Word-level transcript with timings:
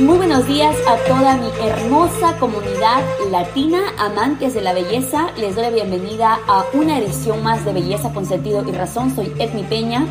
Muy 0.00 0.16
buenos 0.16 0.46
días 0.46 0.74
a 0.88 0.96
toda 1.06 1.36
mi 1.36 1.50
hermosa 1.62 2.34
comunidad 2.38 3.02
latina, 3.30 3.80
amantes 3.98 4.54
de 4.54 4.62
la 4.62 4.72
belleza. 4.72 5.30
Les 5.36 5.54
doy 5.54 5.64
la 5.64 5.70
bienvenida 5.70 6.38
a 6.48 6.64
una 6.72 6.98
edición 6.98 7.42
más 7.42 7.66
de 7.66 7.74
Belleza 7.74 8.10
con 8.14 8.24
Sentido 8.24 8.66
y 8.66 8.72
Razón. 8.72 9.14
Soy 9.14 9.30
Edmi 9.38 9.62
Peña 9.64 10.06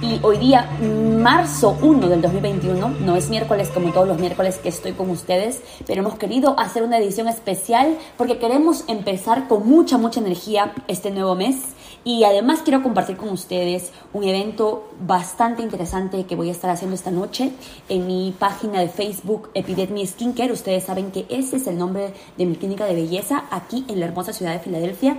y 0.00 0.18
hoy 0.22 0.38
día, 0.38 0.70
marzo 0.80 1.76
1 1.82 2.08
del 2.08 2.22
2021, 2.22 2.88
no 3.00 3.16
es 3.16 3.28
miércoles 3.28 3.68
como 3.68 3.92
todos 3.92 4.08
los 4.08 4.18
miércoles 4.18 4.56
que 4.56 4.70
estoy 4.70 4.92
con 4.92 5.10
ustedes, 5.10 5.60
pero 5.86 6.00
hemos 6.00 6.14
querido 6.14 6.58
hacer 6.58 6.82
una 6.82 6.96
edición 6.96 7.28
especial 7.28 7.98
porque 8.16 8.38
queremos 8.38 8.84
empezar 8.88 9.46
con 9.46 9.68
mucha, 9.68 9.98
mucha 9.98 10.20
energía 10.20 10.72
este 10.88 11.10
nuevo 11.10 11.34
mes. 11.34 11.73
Y 12.06 12.24
además 12.24 12.60
quiero 12.62 12.82
compartir 12.82 13.16
con 13.16 13.30
ustedes 13.30 13.90
un 14.12 14.24
evento 14.24 14.90
bastante 15.00 15.62
interesante 15.62 16.26
que 16.26 16.36
voy 16.36 16.50
a 16.50 16.52
estar 16.52 16.68
haciendo 16.68 16.94
esta 16.94 17.10
noche 17.10 17.52
en 17.88 18.06
mi 18.06 18.34
página 18.38 18.80
de 18.80 18.90
Facebook 18.90 19.48
Epidemi 19.54 20.06
Skincare. 20.06 20.52
Ustedes 20.52 20.84
saben 20.84 21.10
que 21.10 21.24
ese 21.30 21.56
es 21.56 21.66
el 21.66 21.78
nombre 21.78 22.12
de 22.36 22.44
mi 22.44 22.56
clínica 22.56 22.84
de 22.84 22.94
belleza 22.94 23.44
aquí 23.50 23.86
en 23.88 24.00
la 24.00 24.06
hermosa 24.06 24.34
ciudad 24.34 24.52
de 24.52 24.58
Filadelfia 24.58 25.16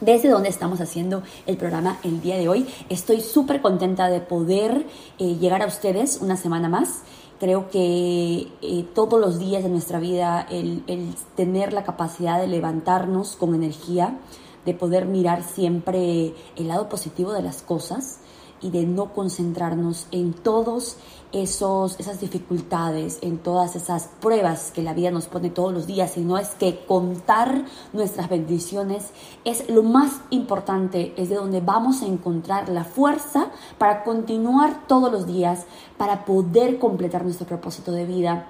desde 0.00 0.30
donde 0.30 0.48
estamos 0.48 0.80
haciendo 0.80 1.22
el 1.46 1.56
programa 1.56 1.98
el 2.02 2.20
día 2.20 2.36
de 2.38 2.48
hoy. 2.48 2.66
Estoy 2.88 3.20
súper 3.20 3.60
contenta 3.60 4.08
de 4.08 4.20
poder 4.20 4.86
eh, 5.18 5.36
llegar 5.36 5.62
a 5.62 5.66
ustedes 5.66 6.18
una 6.20 6.36
semana 6.36 6.68
más. 6.68 7.02
Creo 7.38 7.70
que 7.70 8.48
eh, 8.62 8.84
todos 8.94 9.20
los 9.20 9.38
días 9.38 9.62
de 9.62 9.68
nuestra 9.68 10.00
vida 10.00 10.46
el, 10.50 10.82
el 10.88 11.14
tener 11.36 11.72
la 11.72 11.84
capacidad 11.84 12.40
de 12.40 12.48
levantarnos 12.48 13.36
con 13.36 13.54
energía, 13.54 14.18
de 14.64 14.74
poder 14.74 15.06
mirar 15.06 15.42
siempre 15.42 16.34
el 16.56 16.68
lado 16.68 16.88
positivo 16.88 17.32
de 17.32 17.42
las 17.42 17.62
cosas 17.62 18.20
y 18.62 18.70
de 18.70 18.84
no 18.84 19.12
concentrarnos 19.12 20.06
en 20.10 20.32
todos 20.32 20.96
esos, 21.32 21.98
esas 21.98 22.20
dificultades, 22.20 23.18
en 23.22 23.38
todas 23.38 23.76
esas 23.76 24.08
pruebas 24.20 24.72
que 24.72 24.82
la 24.82 24.94
vida 24.94 25.10
nos 25.10 25.26
pone 25.26 25.50
todos 25.50 25.72
los 25.72 25.86
días, 25.86 26.12
sino 26.12 26.36
es 26.38 26.48
que 26.50 26.84
contar 26.84 27.64
nuestras 27.92 28.28
bendiciones 28.28 29.10
es 29.44 29.68
lo 29.70 29.82
más 29.82 30.20
importante, 30.30 31.14
es 31.16 31.28
de 31.28 31.36
donde 31.36 31.60
vamos 31.60 32.02
a 32.02 32.06
encontrar 32.06 32.68
la 32.68 32.84
fuerza 32.84 33.50
para 33.78 34.02
continuar 34.02 34.86
todos 34.86 35.10
los 35.10 35.26
días, 35.26 35.64
para 35.96 36.24
poder 36.24 36.78
completar 36.78 37.24
nuestro 37.24 37.46
propósito 37.46 37.92
de 37.92 38.06
vida 38.06 38.46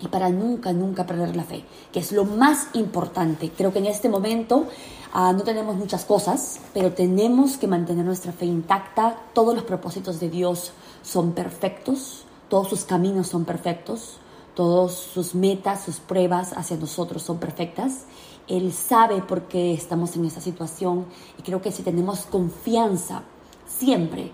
y 0.00 0.08
para 0.08 0.28
nunca, 0.28 0.72
nunca 0.72 1.06
perder 1.06 1.36
la 1.36 1.44
fe, 1.44 1.64
que 1.92 2.00
es 2.00 2.12
lo 2.12 2.24
más 2.24 2.68
importante. 2.74 3.50
Creo 3.56 3.72
que 3.72 3.78
en 3.78 3.86
este 3.86 4.08
momento 4.08 4.66
ah, 5.12 5.32
no 5.32 5.42
tenemos 5.42 5.76
muchas 5.76 6.04
cosas, 6.04 6.60
pero 6.74 6.92
tenemos 6.92 7.56
que 7.56 7.66
mantener 7.66 8.04
nuestra 8.04 8.32
fe 8.32 8.46
intacta. 8.46 9.16
Todos 9.32 9.54
los 9.54 9.64
propósitos 9.64 10.20
de 10.20 10.30
Dios 10.30 10.72
son 11.02 11.32
perfectos, 11.32 12.24
todos 12.48 12.68
sus 12.68 12.84
caminos 12.84 13.28
son 13.28 13.44
perfectos, 13.44 14.18
todas 14.54 14.92
sus 14.92 15.34
metas, 15.34 15.84
sus 15.84 16.00
pruebas 16.00 16.52
hacia 16.52 16.76
nosotros 16.76 17.22
son 17.22 17.38
perfectas. 17.38 18.04
Él 18.48 18.72
sabe 18.72 19.22
por 19.22 19.42
qué 19.42 19.74
estamos 19.74 20.16
en 20.16 20.24
esa 20.24 20.40
situación 20.40 21.06
y 21.38 21.42
creo 21.42 21.60
que 21.60 21.72
si 21.72 21.82
tenemos 21.82 22.26
confianza 22.26 23.22
siempre 23.66 24.32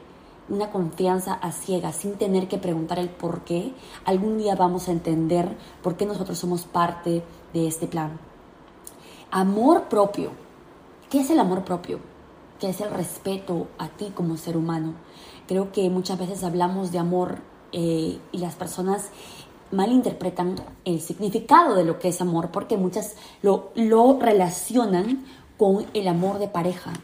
una 0.48 0.70
confianza 0.70 1.34
a 1.34 1.53
ciegas, 1.53 1.97
sin 1.97 2.15
tener 2.15 2.48
que 2.48 2.59
preguntar 2.59 2.98
el 2.98 3.09
por 3.09 3.43
qué, 3.43 3.73
algún 4.05 4.39
día 4.39 4.55
vamos 4.55 4.89
a 4.89 4.93
entender 4.93 5.56
por 5.83 5.97
qué 5.97 6.05
nosotros 6.05 6.39
somos 6.39 6.65
parte 6.65 7.23
de 7.53 7.67
este 7.67 7.87
plan. 7.87 8.19
Amor 9.31 9.84
propio. 9.84 10.31
¿Qué 11.13 11.21
es 11.21 11.29
el 11.29 11.41
amor 11.41 11.63
propio? 11.63 12.01
¿Qué 12.59 12.71
es 12.71 12.81
el 12.81 12.91
respeto 12.91 13.69
a 13.77 13.89
ti 13.91 14.13
como 14.15 14.39
ser 14.39 14.57
humano? 14.57 14.95
Creo 15.47 15.71
que 15.71 15.91
muchas 15.91 16.19
veces 16.19 16.43
hablamos 16.43 16.91
de 16.91 16.99
amor 16.99 17.41
eh, 17.73 18.19
y 18.33 18.39
las 18.39 18.55
personas 18.55 19.11
malinterpretan 19.73 20.55
el 20.87 21.03
significado 21.03 21.75
de 21.75 21.84
lo 21.84 21.99
que 21.99 22.09
es 22.09 22.22
amor 22.22 22.49
porque 22.51 22.78
muchas 22.78 23.17
lo, 23.43 23.72
lo 23.75 24.19
relacionan 24.21 25.27
con 25.59 25.84
el 25.93 26.09
amor 26.09 26.39
de 26.39 26.49
pareja. 26.49 26.95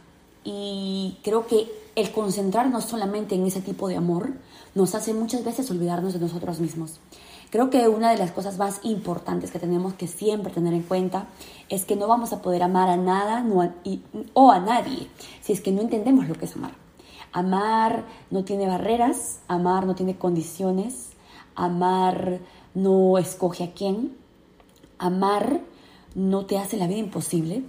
Y 0.43 1.19
creo 1.23 1.47
que 1.47 1.71
el 1.95 2.11
concentrarnos 2.11 2.85
solamente 2.85 3.35
en 3.35 3.45
ese 3.45 3.61
tipo 3.61 3.89
de 3.89 3.97
amor 3.97 4.31
nos 4.75 4.95
hace 4.95 5.13
muchas 5.13 5.45
veces 5.45 5.71
olvidarnos 5.71 6.15
de 6.15 6.21
nosotros 6.21 6.61
mismos. 6.61 6.99
Creo 7.51 7.71
que 7.71 7.89
una 7.89 8.11
de 8.11 8.19
las 8.19 8.31
cosas 8.33 8.59
más 8.59 8.81
importantes 8.83 9.51
que 9.51 9.59
tenemos 9.59 9.95
que 9.95 10.07
siempre 10.07 10.53
tener 10.53 10.75
en 10.75 10.83
cuenta 10.83 11.29
es 11.69 11.85
que 11.85 11.97
no 11.97 12.07
vamos 12.07 12.33
a 12.33 12.43
poder 12.43 12.63
amar 12.63 12.91
a 12.91 12.97
nada 12.97 13.45
o 14.35 14.51
a 14.51 14.61
nadie 14.61 15.09
si 15.41 15.53
es 15.55 15.61
que 15.61 15.73
no 15.73 15.81
entendemos 15.81 16.29
lo 16.29 16.35
que 16.35 16.45
es 16.45 16.57
amar. 16.57 16.73
Amar 17.33 18.05
no 18.31 18.45
tiene 18.45 18.67
barreras, 18.67 19.41
amar 19.49 19.87
no 19.87 19.95
tiene 19.95 20.17
condiciones, 20.17 21.11
amar 21.55 22.41
no 22.75 23.19
escoge 23.19 23.65
a 23.65 23.73
quién, 23.73 24.17
amar 24.99 25.61
no 26.15 26.47
te 26.47 26.59
hace 26.59 26.77
la 26.77 26.87
vida 26.87 26.99
imposible. 26.99 27.65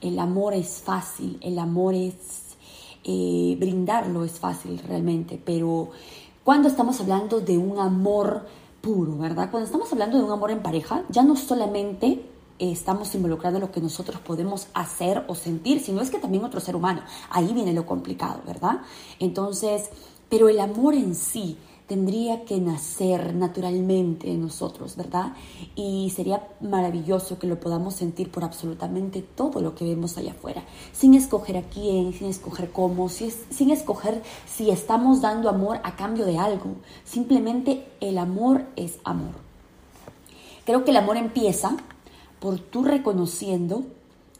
El 0.00 0.18
amor 0.18 0.54
es 0.54 0.82
fácil, 0.82 1.38
el 1.42 1.58
amor 1.58 1.94
es 1.94 2.56
eh, 3.04 3.56
brindarlo 3.58 4.24
es 4.24 4.32
fácil 4.32 4.78
realmente, 4.78 5.40
pero 5.42 5.90
cuando 6.44 6.68
estamos 6.68 7.00
hablando 7.00 7.40
de 7.40 7.56
un 7.56 7.78
amor 7.78 8.46
puro, 8.86 9.18
¿verdad? 9.18 9.50
Cuando 9.50 9.66
estamos 9.66 9.92
hablando 9.92 10.16
de 10.16 10.22
un 10.22 10.30
amor 10.30 10.52
en 10.52 10.62
pareja, 10.62 11.02
ya 11.08 11.24
no 11.24 11.34
solamente 11.34 12.24
estamos 12.60 13.12
involucrando 13.16 13.58
lo 13.58 13.72
que 13.72 13.80
nosotros 13.80 14.20
podemos 14.20 14.68
hacer 14.74 15.24
o 15.26 15.34
sentir, 15.34 15.80
sino 15.80 16.00
es 16.00 16.08
que 16.08 16.20
también 16.20 16.44
otro 16.44 16.60
ser 16.60 16.76
humano. 16.76 17.02
Ahí 17.30 17.52
viene 17.52 17.72
lo 17.72 17.84
complicado, 17.84 18.42
¿verdad? 18.46 18.82
Entonces, 19.18 19.90
pero 20.28 20.48
el 20.48 20.60
amor 20.60 20.94
en 20.94 21.16
sí 21.16 21.58
tendría 21.86 22.44
que 22.44 22.60
nacer 22.60 23.34
naturalmente 23.34 24.30
en 24.30 24.40
nosotros, 24.40 24.96
¿verdad? 24.96 25.34
Y 25.76 26.12
sería 26.14 26.48
maravilloso 26.60 27.38
que 27.38 27.46
lo 27.46 27.60
podamos 27.60 27.94
sentir 27.94 28.30
por 28.30 28.44
absolutamente 28.44 29.22
todo 29.22 29.60
lo 29.60 29.74
que 29.74 29.84
vemos 29.84 30.18
allá 30.18 30.32
afuera, 30.32 30.64
sin 30.92 31.14
escoger 31.14 31.56
a 31.56 31.62
quién, 31.62 32.12
sin 32.12 32.28
escoger 32.28 32.72
cómo, 32.72 33.08
sin 33.08 33.70
escoger 33.70 34.22
si 34.46 34.70
estamos 34.70 35.20
dando 35.20 35.48
amor 35.48 35.80
a 35.84 35.94
cambio 35.96 36.26
de 36.26 36.38
algo. 36.38 36.76
Simplemente 37.04 37.86
el 38.00 38.18
amor 38.18 38.66
es 38.74 38.98
amor. 39.04 39.34
Creo 40.64 40.84
que 40.84 40.90
el 40.90 40.96
amor 40.96 41.16
empieza 41.16 41.76
por 42.40 42.58
tú 42.58 42.82
reconociendo 42.82 43.84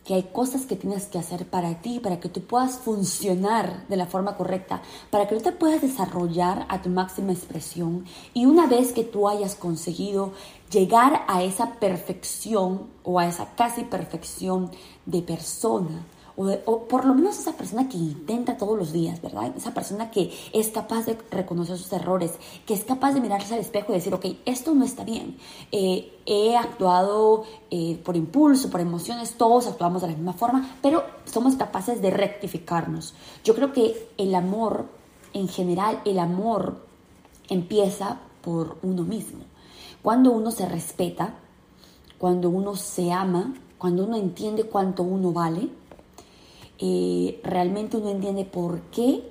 que 0.07 0.15
hay 0.15 0.23
cosas 0.33 0.67
que 0.67 0.77
tienes 0.77 1.07
que 1.07 1.19
hacer 1.19 1.47
para 1.51 1.83
ti, 1.83 1.99
para 1.99 2.21
que 2.21 2.29
tú 2.29 2.41
puedas 2.43 2.79
funcionar 2.79 3.87
de 3.89 3.97
la 3.97 4.07
forma 4.07 4.37
correcta, 4.37 4.81
para 5.11 5.27
que 5.27 5.35
tú 5.35 5.43
te 5.43 5.53
puedas 5.53 5.83
desarrollar 5.83 6.65
a 6.69 6.81
tu 6.81 6.91
máxima 6.91 7.33
expresión. 7.33 8.05
Y 8.33 8.47
una 8.47 8.67
vez 8.69 8.93
que 8.93 9.03
tú 9.03 9.29
hayas 9.29 9.57
conseguido 9.57 10.33
llegar 10.71 11.25
a 11.27 11.43
esa 11.43 11.75
perfección 11.75 12.87
o 13.03 13.19
a 13.19 13.27
esa 13.27 13.55
casi 13.57 13.83
perfección 13.83 14.71
de 15.07 15.23
persona, 15.23 16.07
o, 16.37 16.81
por 16.85 17.07
lo 17.07 17.15
menos 17.15 17.39
esa 17.39 17.53
persona 17.53 17.89
que 17.89 17.97
intenta 17.97 18.59
todos 18.59 18.79
los 18.79 18.93
días, 18.93 19.23
¿verdad? 19.23 19.53
Esa 19.57 19.73
persona 19.73 20.11
que 20.11 20.33
es 20.53 20.69
capaz 20.69 21.07
de 21.07 21.17
reconocer 21.31 21.79
sus 21.79 21.93
errores, 21.93 22.33
que 22.67 22.75
es 22.75 22.85
capaz 22.85 23.13
de 23.15 23.21
mirarse 23.21 23.55
al 23.55 23.61
espejo 23.61 23.93
y 23.93 23.97
decir, 23.97 24.13
ok, 24.13 24.27
esto 24.45 24.75
no 24.75 24.85
está 24.85 25.05
bien. 25.05 25.39
Eh, 25.73 26.13
he 26.27 26.57
actuado 26.57 27.45
eh, 27.71 27.99
por 28.05 28.17
impulso, 28.17 28.71
por 28.71 28.81
emociones, 28.81 29.35
todos 29.39 29.67
actuamos 29.67 30.03
de 30.03 30.09
la 30.09 30.15
misma 30.15 30.35
forma, 30.35 30.77
pero 30.83 31.05
somos 31.25 31.57
capaces 31.57 32.03
de 32.03 32.11
rectificarnos. 32.11 33.15
Yo 33.43 33.55
creo 33.55 33.73
que 33.73 34.11
el 34.19 34.35
amor, 34.35 34.87
en 35.33 35.49
general, 35.49 36.03
el 36.05 36.19
amor 36.19 36.85
empieza 37.49 38.19
por 38.43 38.77
uno 38.83 39.05
mismo. 39.05 39.41
Cuando 40.03 40.33
uno 40.33 40.51
se 40.51 40.69
respeta, 40.69 41.35
cuando 42.19 42.51
uno 42.51 42.77
se 42.77 43.11
ama, 43.11 43.55
cuando 43.79 44.05
uno 44.05 44.17
entiende 44.17 44.65
cuánto 44.65 45.03
uno 45.03 45.33
vale, 45.33 45.69
eh, 46.79 47.41
realmente 47.43 47.97
uno 47.97 48.11
entiende 48.11 48.45
por 48.45 48.81
qué 48.93 49.23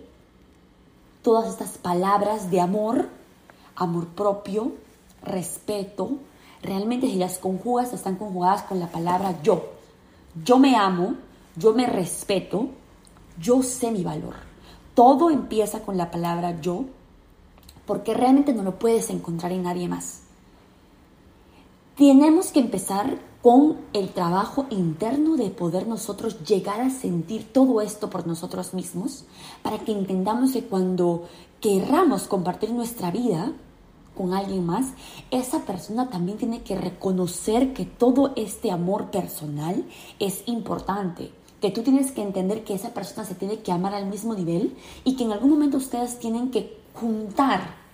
todas 1.22 1.48
estas 1.48 1.78
palabras 1.78 2.52
de 2.52 2.62
amor, 2.62 3.10
amor 3.76 4.08
propio, 4.10 4.74
respeto, 5.24 6.12
realmente 6.62 7.08
si 7.08 7.16
las 7.16 7.38
conjugas 7.38 7.94
están 7.94 8.16
conjugadas 8.16 8.64
con 8.64 8.80
la 8.80 8.92
palabra 8.92 9.42
yo. 9.42 9.64
Yo 10.44 10.58
me 10.58 10.76
amo, 10.76 11.16
yo 11.56 11.74
me 11.74 11.88
respeto, 11.88 12.70
yo 13.40 13.64
sé 13.64 13.92
mi 13.92 14.04
valor. 14.04 14.36
Todo 14.94 15.30
empieza 15.30 15.82
con 15.82 15.98
la 15.98 16.12
palabra 16.12 16.60
yo, 16.62 16.86
porque 17.86 18.14
realmente 18.14 18.54
no 18.54 18.64
lo 18.64 18.78
puedes 18.80 19.10
encontrar 19.10 19.52
en 19.52 19.64
nadie 19.64 19.88
más. 19.88 20.22
Tenemos 21.96 22.52
que 22.52 22.60
empezar 22.60 23.18
con 23.46 23.78
el 23.94 24.10
trabajo 24.10 24.66
interno 24.72 25.36
de 25.36 25.52
poder 25.52 25.86
nosotros 25.86 26.44
llegar 26.46 26.82
a 26.82 26.90
sentir 26.90 27.54
todo 27.54 27.80
esto 27.80 28.10
por 28.10 28.26
nosotros 28.26 28.74
mismos, 28.74 29.26
para 29.62 29.78
que 29.78 29.92
entendamos 29.92 30.54
que 30.54 30.64
cuando 30.64 31.26
querramos 31.62 32.24
compartir 32.24 32.72
nuestra 32.72 33.12
vida 33.12 33.52
con 34.18 34.34
alguien 34.34 34.66
más, 34.66 34.94
esa 35.30 35.60
persona 35.60 36.10
también 36.10 36.40
tiene 36.40 36.64
que 36.64 36.76
reconocer 36.76 37.72
que 37.76 37.86
todo 37.86 38.34
este 38.36 38.72
amor 38.72 39.12
personal 39.12 39.86
es 40.18 40.42
importante 40.48 41.32
que 41.62 41.70
tú 41.70 41.84
tienes 41.84 42.12
que 42.12 42.24
entender 42.24 42.64
que 42.64 42.74
esa 42.74 42.96
persona 42.96 43.26
se 43.26 43.36
tiene 43.36 43.60
que 43.60 43.72
amar 43.72 43.94
al 43.94 44.08
mismo 44.08 44.34
nivel 44.34 44.76
y 45.04 45.16
que 45.16 45.24
en 45.24 45.32
algún 45.32 45.52
momento 45.52 45.78
ustedes 45.78 46.18
tienen 46.18 46.50
que 46.50 46.80
juntar 46.96 47.85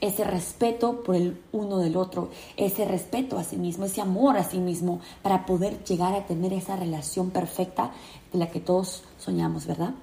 ese 0.00 0.24
respeto 0.24 1.02
por 1.02 1.16
el 1.16 1.40
uno 1.52 1.78
del 1.78 1.96
otro, 1.96 2.30
ese 2.56 2.84
respeto 2.84 3.38
a 3.38 3.44
sí 3.44 3.56
mismo, 3.56 3.84
ese 3.84 4.00
amor 4.00 4.36
a 4.36 4.44
sí 4.44 4.58
mismo, 4.58 5.00
para 5.22 5.44
poder 5.46 5.82
llegar 5.84 6.14
a 6.14 6.26
tener 6.26 6.52
esa 6.52 6.76
relación 6.76 7.30
perfecta 7.30 7.92
de 8.32 8.38
la 8.38 8.50
que 8.50 8.60
todos 8.60 9.02
soñamos, 9.18 9.66
¿verdad? 9.66 9.94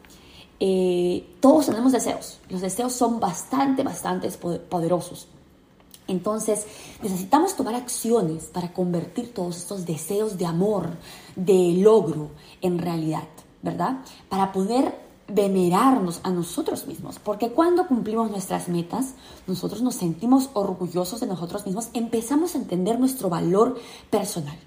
Eh, 0.59 1.25
todos 1.39 1.67
tenemos 1.67 1.91
deseos, 1.91 2.39
los 2.49 2.61
deseos 2.61 2.93
son 2.93 3.19
bastante, 3.19 3.83
bastante 3.83 4.29
poderosos. 4.29 5.27
Entonces 6.07 6.67
necesitamos 7.01 7.55
tomar 7.55 7.75
acciones 7.75 8.45
para 8.45 8.73
convertir 8.73 9.33
todos 9.33 9.57
estos 9.57 9.85
deseos 9.85 10.37
de 10.37 10.45
amor, 10.45 10.91
de 11.35 11.73
logro, 11.77 12.29
en 12.61 12.77
realidad, 12.77 13.27
¿verdad? 13.63 14.01
Para 14.29 14.51
poder 14.51 15.04
venerarnos 15.27 16.19
a 16.23 16.29
nosotros 16.29 16.85
mismos, 16.85 17.19
porque 17.19 17.49
cuando 17.49 17.87
cumplimos 17.87 18.29
nuestras 18.29 18.67
metas, 18.69 19.15
nosotros 19.47 19.81
nos 19.81 19.95
sentimos 19.95 20.49
orgullosos 20.53 21.19
de 21.19 21.27
nosotros 21.27 21.65
mismos, 21.65 21.89
empezamos 21.93 22.55
a 22.55 22.59
entender 22.59 22.99
nuestro 22.99 23.29
valor 23.29 23.79
personal. 24.09 24.57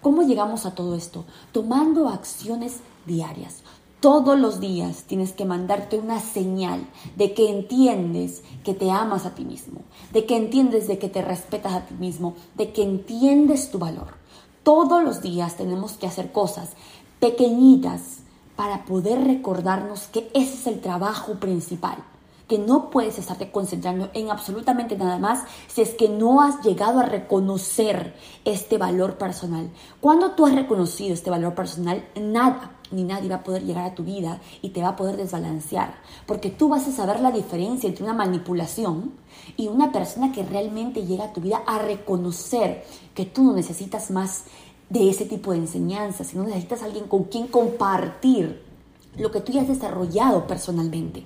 ¿Cómo 0.00 0.22
llegamos 0.22 0.66
a 0.66 0.74
todo 0.74 0.96
esto? 0.96 1.24
Tomando 1.52 2.08
acciones 2.08 2.80
diarias. 3.06 3.62
Todos 4.00 4.36
los 4.36 4.58
días 4.58 5.04
tienes 5.04 5.32
que 5.32 5.44
mandarte 5.44 5.96
una 5.96 6.18
señal 6.18 6.88
de 7.16 7.34
que 7.34 7.48
entiendes 7.48 8.42
que 8.64 8.74
te 8.74 8.90
amas 8.90 9.26
a 9.26 9.34
ti 9.36 9.44
mismo, 9.44 9.82
de 10.12 10.26
que 10.26 10.36
entiendes 10.36 10.88
de 10.88 10.98
que 10.98 11.08
te 11.08 11.22
respetas 11.22 11.72
a 11.72 11.86
ti 11.86 11.94
mismo, 11.94 12.34
de 12.56 12.72
que 12.72 12.82
entiendes 12.82 13.70
tu 13.70 13.78
valor. 13.78 14.14
Todos 14.64 15.04
los 15.04 15.22
días 15.22 15.56
tenemos 15.56 15.92
que 15.92 16.08
hacer 16.08 16.32
cosas 16.32 16.70
pequeñitas 17.20 18.21
para 18.56 18.84
poder 18.84 19.24
recordarnos 19.24 20.08
que 20.08 20.30
ese 20.34 20.54
es 20.54 20.66
el 20.66 20.80
trabajo 20.80 21.34
principal, 21.34 21.96
que 22.48 22.58
no 22.58 22.90
puedes 22.90 23.18
estarte 23.18 23.50
concentrando 23.50 24.10
en 24.14 24.30
absolutamente 24.30 24.96
nada 24.96 25.18
más 25.18 25.44
si 25.68 25.80
es 25.80 25.90
que 25.94 26.08
no 26.08 26.42
has 26.42 26.62
llegado 26.62 27.00
a 27.00 27.04
reconocer 27.04 28.14
este 28.44 28.78
valor 28.78 29.16
personal. 29.16 29.70
Cuando 30.00 30.32
tú 30.32 30.46
has 30.46 30.54
reconocido 30.54 31.14
este 31.14 31.30
valor 31.30 31.54
personal, 31.54 32.06
nada 32.20 32.78
ni 32.92 33.04
nadie 33.04 33.28
va 33.28 33.36
a 33.36 33.42
poder 33.42 33.64
llegar 33.64 33.86
a 33.86 33.94
tu 33.94 34.04
vida 34.04 34.40
y 34.60 34.70
te 34.70 34.82
va 34.82 34.88
a 34.88 34.96
poder 34.96 35.16
desbalancear, 35.16 35.94
porque 36.26 36.50
tú 36.50 36.68
vas 36.68 36.86
a 36.86 36.92
saber 36.92 37.20
la 37.20 37.32
diferencia 37.32 37.88
entre 37.88 38.04
una 38.04 38.12
manipulación 38.12 39.12
y 39.56 39.68
una 39.68 39.90
persona 39.90 40.32
que 40.32 40.44
realmente 40.44 41.04
llega 41.04 41.24
a 41.24 41.32
tu 41.32 41.40
vida 41.40 41.62
a 41.66 41.78
reconocer 41.78 42.84
que 43.14 43.24
tú 43.24 43.42
no 43.42 43.54
necesitas 43.54 44.10
más 44.10 44.44
de 44.92 45.08
ese 45.08 45.24
tipo 45.24 45.52
de 45.52 45.58
enseñanza, 45.58 46.22
sino 46.22 46.44
necesitas 46.44 46.82
alguien 46.82 47.06
con 47.06 47.24
quien 47.24 47.46
compartir 47.46 48.62
lo 49.16 49.30
que 49.30 49.40
tú 49.40 49.52
ya 49.52 49.62
has 49.62 49.68
desarrollado 49.68 50.46
personalmente. 50.46 51.24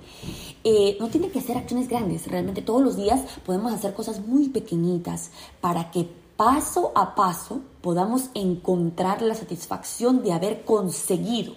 Eh, 0.63 0.95
no 1.01 1.09
tiene 1.09 1.29
que 1.29 1.41
ser 1.41 1.57
acciones 1.57 1.89
grandes, 1.89 2.27
realmente 2.27 2.61
todos 2.61 2.81
los 2.81 2.95
días 2.95 3.21
podemos 3.45 3.73
hacer 3.73 3.93
cosas 3.93 4.25
muy 4.25 4.47
pequeñitas 4.49 5.31
para 5.59 5.91
que 5.91 6.07
paso 6.37 6.93
a 6.95 7.13
paso 7.13 7.61
podamos 7.81 8.29
encontrar 8.35 9.21
la 9.21 9.35
satisfacción 9.35 10.23
de 10.23 10.31
haber 10.31 10.63
conseguido, 10.63 11.53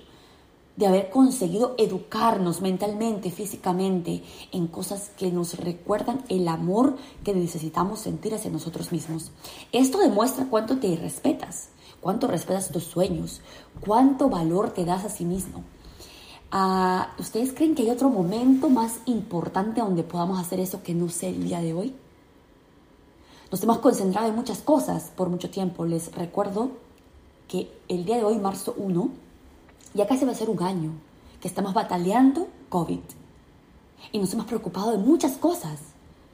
de 0.77 0.87
haber 0.89 1.11
conseguido 1.11 1.77
educarnos 1.79 2.61
mentalmente, 2.61 3.31
físicamente, 3.31 4.25
en 4.51 4.67
cosas 4.67 5.11
que 5.17 5.31
nos 5.31 5.59
recuerdan 5.59 6.25
el 6.29 6.49
amor 6.49 6.97
que 7.23 7.35
necesitamos 7.35 8.01
sentir 8.01 8.35
hacia 8.35 8.51
nosotros 8.51 8.91
mismos. 8.91 9.31
Esto 9.71 9.99
demuestra 9.99 10.47
cuánto 10.51 10.79
te 10.79 10.97
respetas 10.97 11.69
cuánto 12.01 12.27
respetas 12.27 12.71
tus 12.71 12.85
sueños, 12.85 13.41
cuánto 13.81 14.29
valor 14.29 14.71
te 14.71 14.85
das 14.85 15.05
a 15.05 15.09
sí 15.09 15.25
mismo. 15.25 15.63
Ah, 16.51 17.15
¿Ustedes 17.19 17.53
creen 17.53 17.75
que 17.75 17.83
hay 17.83 17.91
otro 17.91 18.09
momento 18.09 18.69
más 18.69 19.01
importante 19.07 19.81
donde 19.81 20.03
podamos 20.03 20.41
hacer 20.41 20.59
eso 20.59 20.83
que 20.83 20.95
no 20.95 21.09
sé 21.09 21.29
el 21.29 21.45
día 21.45 21.61
de 21.61 21.75
hoy? 21.75 21.95
Nos 23.51 23.63
hemos 23.63 23.79
concentrado 23.79 24.29
en 24.29 24.37
muchas 24.37 24.59
cosas 24.59 25.13
por 25.15 25.29
mucho 25.29 25.51
tiempo. 25.51 25.85
Les 25.85 26.13
recuerdo 26.15 26.71
que 27.49 27.71
el 27.89 28.05
día 28.05 28.17
de 28.17 28.25
hoy, 28.25 28.39
marzo 28.39 28.75
1, 28.77 29.09
ya 29.95 30.07
casi 30.07 30.25
va 30.25 30.33
a 30.33 30.37
ser 30.37 30.51
un 30.51 30.63
año 30.63 30.93
que 31.41 31.49
estamos 31.49 31.75
bataleando 31.75 32.49
COVID. 32.69 33.01
Y 34.13 34.19
nos 34.19 34.33
hemos 34.33 34.47
preocupado 34.47 34.93
de 34.93 34.99
muchas 34.99 35.33
cosas 35.33 35.81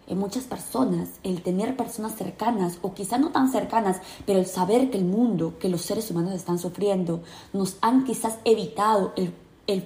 en 0.07 0.19
muchas 0.19 0.45
personas 0.45 1.09
el 1.23 1.43
tener 1.43 1.77
personas 1.77 2.15
cercanas 2.17 2.79
o 2.83 2.95
quizá 2.95 3.19
no 3.19 3.31
tan 3.31 3.51
cercanas, 3.51 4.01
pero 4.25 4.39
el 4.39 4.47
saber 4.47 4.91
que 4.91 4.99
el 4.99 5.05
mundo, 5.05 5.55
que 5.59 5.69
los 5.69 5.83
seres 5.83 6.11
humanos 6.11 6.33
están 6.33 6.59
sufriendo, 6.59 7.23
nos 7.53 7.77
han 7.81 8.05
quizás 8.05 8.39
evitado 8.45 9.13
el, 9.17 9.35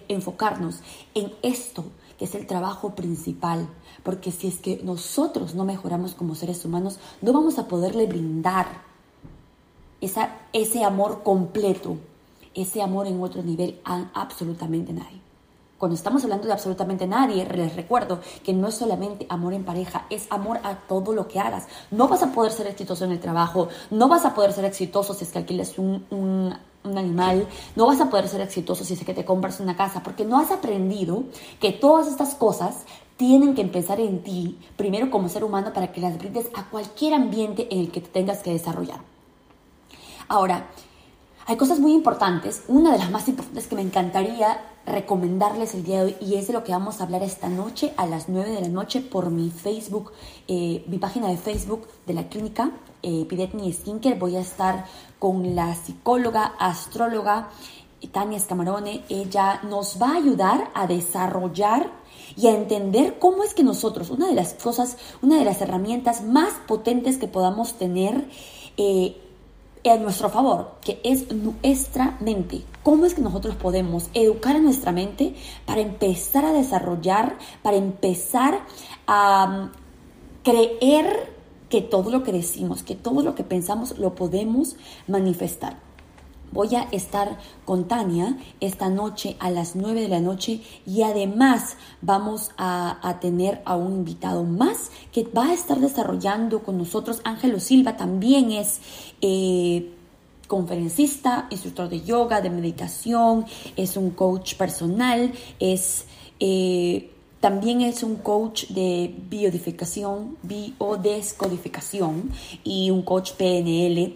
enfocarnos 0.09 0.81
en 1.15 1.33
esto 1.43 1.85
que 2.19 2.27
es 2.27 2.35
el 2.35 2.47
trabajo 2.47 2.95
principal, 2.95 3.67
porque 4.03 4.31
si 4.31 4.49
es 4.49 4.59
que 4.59 4.83
nosotros 4.85 5.55
no 5.55 5.65
mejoramos 5.65 6.13
como 6.13 6.35
seres 6.35 6.63
humanos, 6.67 6.99
no 7.23 7.33
vamos 7.33 7.59
a 7.59 7.67
poderle 7.67 8.05
brindar 8.05 8.67
esa, 10.03 10.37
ese 10.53 10.85
amor 10.85 11.23
completo, 11.23 11.97
ese 12.55 12.83
amor 12.83 13.07
en 13.07 13.23
otro 13.23 13.43
nivel 13.43 13.81
a 13.87 14.11
absolutamente 14.13 14.93
nadie. 14.93 15.30
Cuando 15.81 15.97
estamos 15.97 16.23
hablando 16.25 16.47
de 16.47 16.53
absolutamente 16.53 17.07
nadie, 17.07 17.43
les 17.47 17.75
recuerdo 17.75 18.21
que 18.45 18.53
no 18.53 18.69
es 18.69 18.75
solamente 18.75 19.25
amor 19.31 19.55
en 19.55 19.65
pareja, 19.65 20.05
es 20.11 20.27
amor 20.29 20.59
a 20.63 20.75
todo 20.75 21.15
lo 21.15 21.27
que 21.27 21.41
hagas. 21.41 21.69
No 21.91 22.07
vas 22.07 22.23
a 22.23 22.33
poder 22.33 22.53
ser 22.53 22.67
exitoso 22.67 23.07
en 23.07 23.13
el 23.13 23.19
trabajo, 23.19 23.69
no 23.91 24.07
vas 24.07 24.27
a 24.27 24.35
poder 24.35 24.53
ser 24.53 24.67
exitoso 24.67 25.15
si 25.15 25.25
es 25.25 25.31
que 25.31 25.39
alquiles 25.39 25.79
un, 25.79 26.05
un, 26.11 26.55
un 26.85 26.99
animal, 26.99 27.49
no 27.77 27.87
vas 27.87 27.99
a 28.03 28.11
poder 28.11 28.29
ser 28.29 28.43
exitoso 28.43 28.85
si 28.85 28.93
es 28.93 29.03
que 29.03 29.15
te 29.15 29.25
compras 29.25 29.59
una 29.59 29.75
casa, 29.75 30.03
porque 30.03 30.27
no 30.27 30.39
has 30.39 30.51
aprendido 30.51 31.25
que 31.61 31.73
todas 31.73 32.09
estas 32.09 32.35
cosas 32.35 32.85
tienen 33.17 33.55
que 33.55 33.63
empezar 33.63 34.01
en 34.01 34.23
ti, 34.23 34.59
primero 34.77 35.11
como 35.11 35.31
ser 35.31 35.45
humano, 35.45 35.73
para 35.73 35.93
que 35.93 36.03
las 36.03 36.19
brindes 36.19 36.51
a 36.53 36.65
cualquier 36.65 37.15
ambiente 37.15 37.69
en 37.71 37.79
el 37.79 37.91
que 37.91 38.03
te 38.03 38.09
tengas 38.11 38.41
que 38.41 38.53
desarrollar. 38.53 39.01
Ahora, 40.29 40.67
hay 41.47 41.57
cosas 41.57 41.81
muy 41.81 41.93
importantes. 41.93 42.63
Una 42.69 42.93
de 42.93 42.99
las 42.99 43.11
más 43.11 43.29
importantes 43.29 43.67
que 43.67 43.77
me 43.77 43.83
encantaría 43.83 44.61
recomendarles 44.87 45.75
el 45.75 45.85
día 45.85 45.99
de 45.99 46.05
hoy 46.05 46.17
y 46.21 46.37
es 46.37 46.47
de 46.47 46.53
lo 46.53 46.65
que 46.65 46.73
vamos 46.73 47.01
a 47.01 47.05
hablar 47.05 47.23
esta 47.23 47.49
noche 47.49 47.93
a 47.97 48.07
las 48.07 48.29
9 48.29 48.51
de 48.51 48.61
la 48.61 48.69
noche 48.69 49.01
por 49.01 49.31
mi 49.31 49.51
Facebook, 49.51 50.13
eh, 50.49 50.85
mi 50.89 50.99
página 50.99 51.29
de 51.29 51.37
Facebook 51.37 51.87
de 52.07 52.15
la 52.15 52.29
clínica 52.29 52.71
eh, 53.03 53.27
Pidetni 53.29 53.73
Skinker. 53.73 54.19
Voy 54.19 54.37
a 54.37 54.41
estar 54.41 54.87
con 55.19 55.55
la 55.55 55.75
psicóloga, 55.75 56.55
astróloga 56.59 57.51
Tania 58.13 58.39
Scamarone. 58.39 59.05
Ella 59.09 59.61
nos 59.63 60.01
va 60.01 60.13
a 60.13 60.17
ayudar 60.17 60.71
a 60.75 60.87
desarrollar 60.87 61.91
y 62.37 62.47
a 62.47 62.55
entender 62.55 63.19
cómo 63.19 63.43
es 63.43 63.55
que 63.55 63.63
nosotros, 63.63 64.11
una 64.11 64.29
de 64.29 64.35
las 64.35 64.55
cosas, 64.55 64.97
una 65.23 65.39
de 65.39 65.45
las 65.45 65.61
herramientas 65.61 66.23
más 66.23 66.53
potentes 66.67 67.19
que 67.19 67.29
podamos 67.29 67.75
tener, 67.75 68.29
eh, 68.77 69.17
en 69.85 70.03
nuestro 70.03 70.29
favor, 70.29 70.73
que 70.81 71.01
es 71.05 71.33
nuestra 71.33 72.17
mente. 72.21 72.63
¿Cómo 72.83 73.07
es 73.07 73.15
que 73.15 73.23
nosotros 73.23 73.57
podemos 73.57 74.11
educar 74.15 74.57
a 74.57 74.61
nuestra 74.61 74.93
mente 74.93 75.35
para 75.67 75.81
empezar 75.81 76.45
a 76.45 76.53
desarrollar, 76.53 77.37
para 77.63 77.77
empezar 77.77 78.61
a 79.07 79.47
mm, 79.47 79.71
creer 80.45 81.35
que 81.69 81.81
todo 81.81 82.11
lo 82.11 82.23
que 82.23 82.33
decimos, 82.33 82.83
que 82.83 82.95
todo 82.95 83.23
lo 83.23 83.35
que 83.35 83.45
pensamos 83.45 83.99
lo 83.99 84.15
podemos 84.15 84.77
manifestar? 85.07 85.90
Voy 86.53 86.75
a 86.75 86.83
estar 86.93 87.39
con 87.65 87.87
Tania 87.87 88.37
esta 88.61 88.89
noche 88.89 89.37
a 89.39 89.51
las 89.51 89.77
9 89.77 90.03
de 90.03 90.09
la 90.09 90.21
noche 90.21 90.63
y 90.87 91.03
además 91.03 91.77
vamos 92.03 92.51
a, 92.59 93.19
tener 93.21 93.63
a 93.65 93.77
un 93.77 93.93
invitado 93.93 94.45
más 94.45 94.91
que 95.13 95.25
va 95.25 95.47
a 95.47 95.55
estar 95.55 95.79
desarrollando 95.79 96.63
con 96.63 96.79
nosotros. 96.79 97.21
Ángelo 97.25 97.61
Silva 97.61 97.97
también 97.97 98.53
es... 98.53 98.81
Eh, 99.21 99.95
conferencista, 100.51 101.47
instructor 101.51 101.89
de 101.89 102.01
yoga, 102.01 102.41
de 102.41 102.51
meditación, 102.51 103.47
es 103.77 103.97
un 103.97 104.11
coach 104.11 104.57
personal, 104.57 105.33
es 105.61 106.07
eh, 106.41 107.09
también 107.41 107.81
es 107.81 108.03
un 108.03 108.17
coach 108.17 108.67
de 108.67 109.15
biodificación, 109.31 110.37
biodescodificación 110.43 112.31
y 112.65 112.91
un 112.91 113.03
coach 113.03 113.33
PNL. 113.33 114.15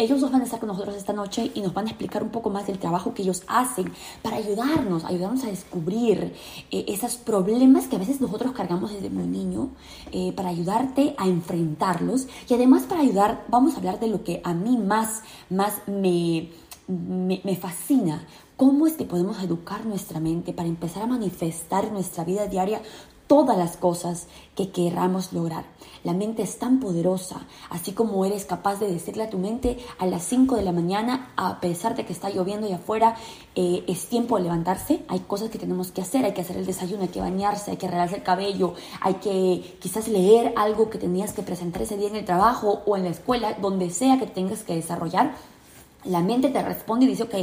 Ellos 0.00 0.20
dos 0.20 0.30
van 0.30 0.42
a 0.42 0.44
estar 0.44 0.60
con 0.60 0.68
nosotros 0.68 0.94
esta 0.94 1.12
noche 1.12 1.50
y 1.54 1.60
nos 1.60 1.74
van 1.74 1.86
a 1.86 1.90
explicar 1.90 2.22
un 2.22 2.28
poco 2.28 2.50
más 2.50 2.68
del 2.68 2.78
trabajo 2.78 3.14
que 3.14 3.22
ellos 3.22 3.42
hacen 3.48 3.92
para 4.22 4.36
ayudarnos, 4.36 5.04
ayudarnos 5.04 5.42
a 5.42 5.48
descubrir 5.48 6.34
eh, 6.70 6.84
esos 6.86 7.16
problemas 7.16 7.88
que 7.88 7.96
a 7.96 7.98
veces 7.98 8.20
nosotros 8.20 8.52
cargamos 8.52 8.92
desde 8.92 9.10
muy 9.10 9.26
niño, 9.26 9.70
eh, 10.12 10.32
para 10.36 10.50
ayudarte 10.50 11.16
a 11.18 11.26
enfrentarlos. 11.26 12.28
Y 12.48 12.54
además 12.54 12.84
para 12.84 13.00
ayudar, 13.00 13.44
vamos 13.48 13.74
a 13.74 13.78
hablar 13.78 13.98
de 13.98 14.06
lo 14.06 14.22
que 14.22 14.40
a 14.44 14.54
mí 14.54 14.78
más, 14.78 15.22
más 15.50 15.74
me, 15.88 16.50
me, 16.86 17.40
me 17.42 17.56
fascina, 17.56 18.24
cómo 18.56 18.86
es 18.86 18.92
que 18.92 19.04
podemos 19.04 19.42
educar 19.42 19.84
nuestra 19.84 20.20
mente 20.20 20.52
para 20.52 20.68
empezar 20.68 21.02
a 21.02 21.06
manifestar 21.06 21.86
en 21.86 21.94
nuestra 21.94 22.22
vida 22.22 22.46
diaria 22.46 22.82
todas 23.28 23.56
las 23.56 23.76
cosas 23.76 24.26
que 24.56 24.70
queramos 24.70 25.32
lograr. 25.32 25.64
La 26.02 26.14
mente 26.14 26.42
es 26.42 26.58
tan 26.58 26.80
poderosa, 26.80 27.46
así 27.70 27.92
como 27.92 28.24
eres 28.24 28.44
capaz 28.44 28.80
de 28.80 28.90
decirle 28.90 29.24
a 29.24 29.30
tu 29.30 29.38
mente 29.38 29.78
a 29.98 30.06
las 30.06 30.22
5 30.24 30.56
de 30.56 30.62
la 30.62 30.72
mañana, 30.72 31.32
a 31.36 31.60
pesar 31.60 31.94
de 31.94 32.06
que 32.06 32.12
está 32.12 32.30
lloviendo 32.30 32.68
y 32.68 32.72
afuera, 32.72 33.16
eh, 33.54 33.84
es 33.86 34.06
tiempo 34.06 34.36
de 34.36 34.44
levantarse, 34.44 35.04
hay 35.08 35.20
cosas 35.20 35.50
que 35.50 35.58
tenemos 35.58 35.92
que 35.92 36.00
hacer, 36.00 36.24
hay 36.24 36.32
que 36.32 36.40
hacer 36.40 36.56
el 36.56 36.66
desayuno, 36.66 37.02
hay 37.02 37.08
que 37.08 37.20
bañarse, 37.20 37.72
hay 37.72 37.76
que 37.76 37.86
arreglarse 37.86 38.16
el 38.16 38.22
cabello, 38.22 38.74
hay 39.00 39.14
que 39.14 39.76
quizás 39.80 40.08
leer 40.08 40.54
algo 40.56 40.88
que 40.88 40.98
tenías 40.98 41.32
que 41.32 41.42
presentar 41.42 41.82
ese 41.82 41.96
día 41.96 42.08
en 42.08 42.16
el 42.16 42.24
trabajo 42.24 42.82
o 42.86 42.96
en 42.96 43.04
la 43.04 43.10
escuela, 43.10 43.54
donde 43.60 43.90
sea 43.90 44.18
que 44.18 44.26
tengas 44.26 44.62
que 44.62 44.74
desarrollar. 44.74 45.34
La 46.04 46.20
mente 46.20 46.48
te 46.48 46.62
responde 46.62 47.04
y 47.04 47.08
dice, 47.08 47.24
ok, 47.24 47.34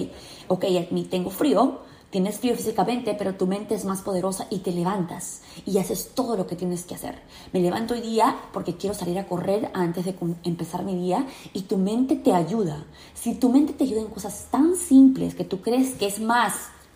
ok, 0.48 0.66
tengo 1.10 1.30
frío, 1.30 1.82
Tienes 2.16 2.40
frío 2.40 2.56
físicamente, 2.56 3.14
pero 3.14 3.36
tu 3.36 3.46
mente 3.46 3.76
es 3.76 3.84
más 3.84 4.02
poderosa 4.02 4.48
y 4.50 4.60
te 4.60 4.72
levantas 4.72 5.42
y 5.66 5.80
haces 5.80 6.12
todo 6.16 6.38
lo 6.38 6.48
que 6.48 6.56
tienes 6.56 6.86
que 6.86 6.96
hacer. 6.96 7.20
Me 7.52 7.60
levanto 7.60 7.94
hoy 7.94 8.00
día 8.00 8.38
porque 8.54 8.78
quiero 8.78 8.96
salir 8.96 9.20
a 9.20 9.28
correr 9.28 9.70
antes 9.74 10.06
de 10.06 10.16
empezar 10.46 10.86
mi 10.86 10.96
día 10.96 11.28
y 11.52 11.64
tu 11.64 11.76
mente 11.76 12.16
te 12.16 12.32
ayuda. 12.32 12.86
Si 13.14 13.36
tu 13.36 13.50
mente 13.50 13.74
te 13.74 13.84
ayuda 13.84 14.00
en 14.00 14.08
cosas 14.08 14.48
tan 14.50 14.78
simples 14.78 15.36
que 15.36 15.44
tú 15.44 15.60
crees 15.60 15.96
que 15.96 16.08
es 16.08 16.22
más 16.22 16.54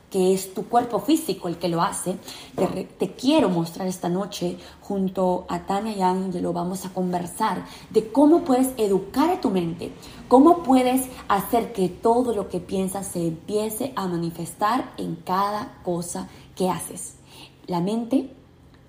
que 0.10 0.34
es 0.34 0.54
tu 0.54 0.66
cuerpo 0.66 1.00
físico 1.00 1.48
el 1.48 1.58
que 1.58 1.70
lo 1.70 1.82
hace, 1.82 2.18
te, 2.98 3.12
quiero 3.14 3.50
mostrar 3.50 3.88
esta 3.88 4.10
noche 4.10 4.58
junto 4.82 5.46
a 5.48 5.60
Tania 5.66 5.96
y 5.96 6.02
Angelo, 6.02 6.52
vamos 6.52 6.86
a 6.86 6.94
conversar 6.94 7.66
de 7.92 8.12
cómo 8.12 8.44
puedes 8.44 8.70
educar 8.78 9.30
a 9.30 9.42
tu 9.42 9.50
mente, 9.50 9.92
cómo 10.28 10.64
puedes 10.64 11.08
hacer 11.28 11.74
que 11.74 11.90
todo 11.90 12.34
lo 12.34 12.50
que 12.50 12.60
piensas 12.60 13.08
se 13.08 13.28
empiece 13.28 13.94
a 13.96 14.08
manifestar 14.08 14.94
en 14.98 15.16
cada 15.16 15.80
cosa 15.84 16.28
que 16.56 16.70
haces. 16.70 17.16
La 17.68 17.80
mente 17.80 18.34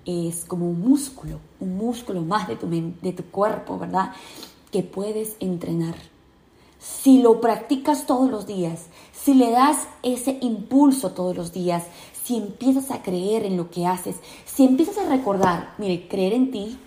es 0.05 0.45
como 0.45 0.67
un 0.69 0.81
músculo, 0.81 1.39
un 1.59 1.77
músculo 1.77 2.21
más 2.21 2.47
de 2.47 2.55
tu, 2.55 2.67
de 2.67 3.13
tu 3.13 3.25
cuerpo, 3.25 3.77
¿verdad? 3.77 4.13
Que 4.71 4.81
puedes 4.81 5.35
entrenar. 5.39 5.95
Si 6.81 7.21
lo 7.21 7.39
practicas 7.41 8.07
todos 8.07 8.31
los 8.31 8.47
días, 8.47 8.87
si 9.13 9.35
le 9.35 9.51
das 9.51 9.87
ese 10.01 10.39
impulso 10.41 11.11
todos 11.11 11.37
los 11.37 11.53
días, 11.53 11.83
si 12.23 12.37
empiezas 12.37 12.89
a 12.89 13.03
creer 13.03 13.45
en 13.45 13.55
lo 13.55 13.69
que 13.69 13.85
haces, 13.85 14.15
si 14.45 14.65
empiezas 14.65 14.97
a 14.97 15.09
recordar, 15.09 15.75
mire, 15.77 16.07
creer 16.07 16.33
en 16.33 16.49
ti, 16.49 16.79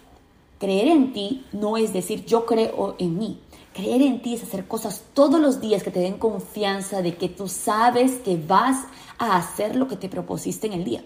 creer 0.58 0.88
en 0.88 1.12
ti 1.12 1.44
no 1.52 1.76
es 1.76 1.92
decir 1.92 2.24
yo 2.24 2.44
creo 2.44 2.96
en 2.98 3.18
mí. 3.18 3.38
Creer 3.72 4.02
en 4.02 4.20
ti 4.20 4.34
es 4.34 4.42
hacer 4.42 4.66
cosas 4.66 5.04
todos 5.14 5.40
los 5.40 5.60
días 5.60 5.84
que 5.84 5.92
te 5.92 6.00
den 6.00 6.18
confianza 6.18 7.00
de 7.00 7.16
que 7.16 7.28
tú 7.28 7.46
sabes 7.46 8.16
que 8.16 8.36
vas 8.36 8.86
a 9.18 9.36
hacer 9.36 9.76
lo 9.76 9.86
que 9.86 9.96
te 9.96 10.08
propusiste 10.08 10.66
en 10.66 10.72
el 10.72 10.84
día. 10.84 11.04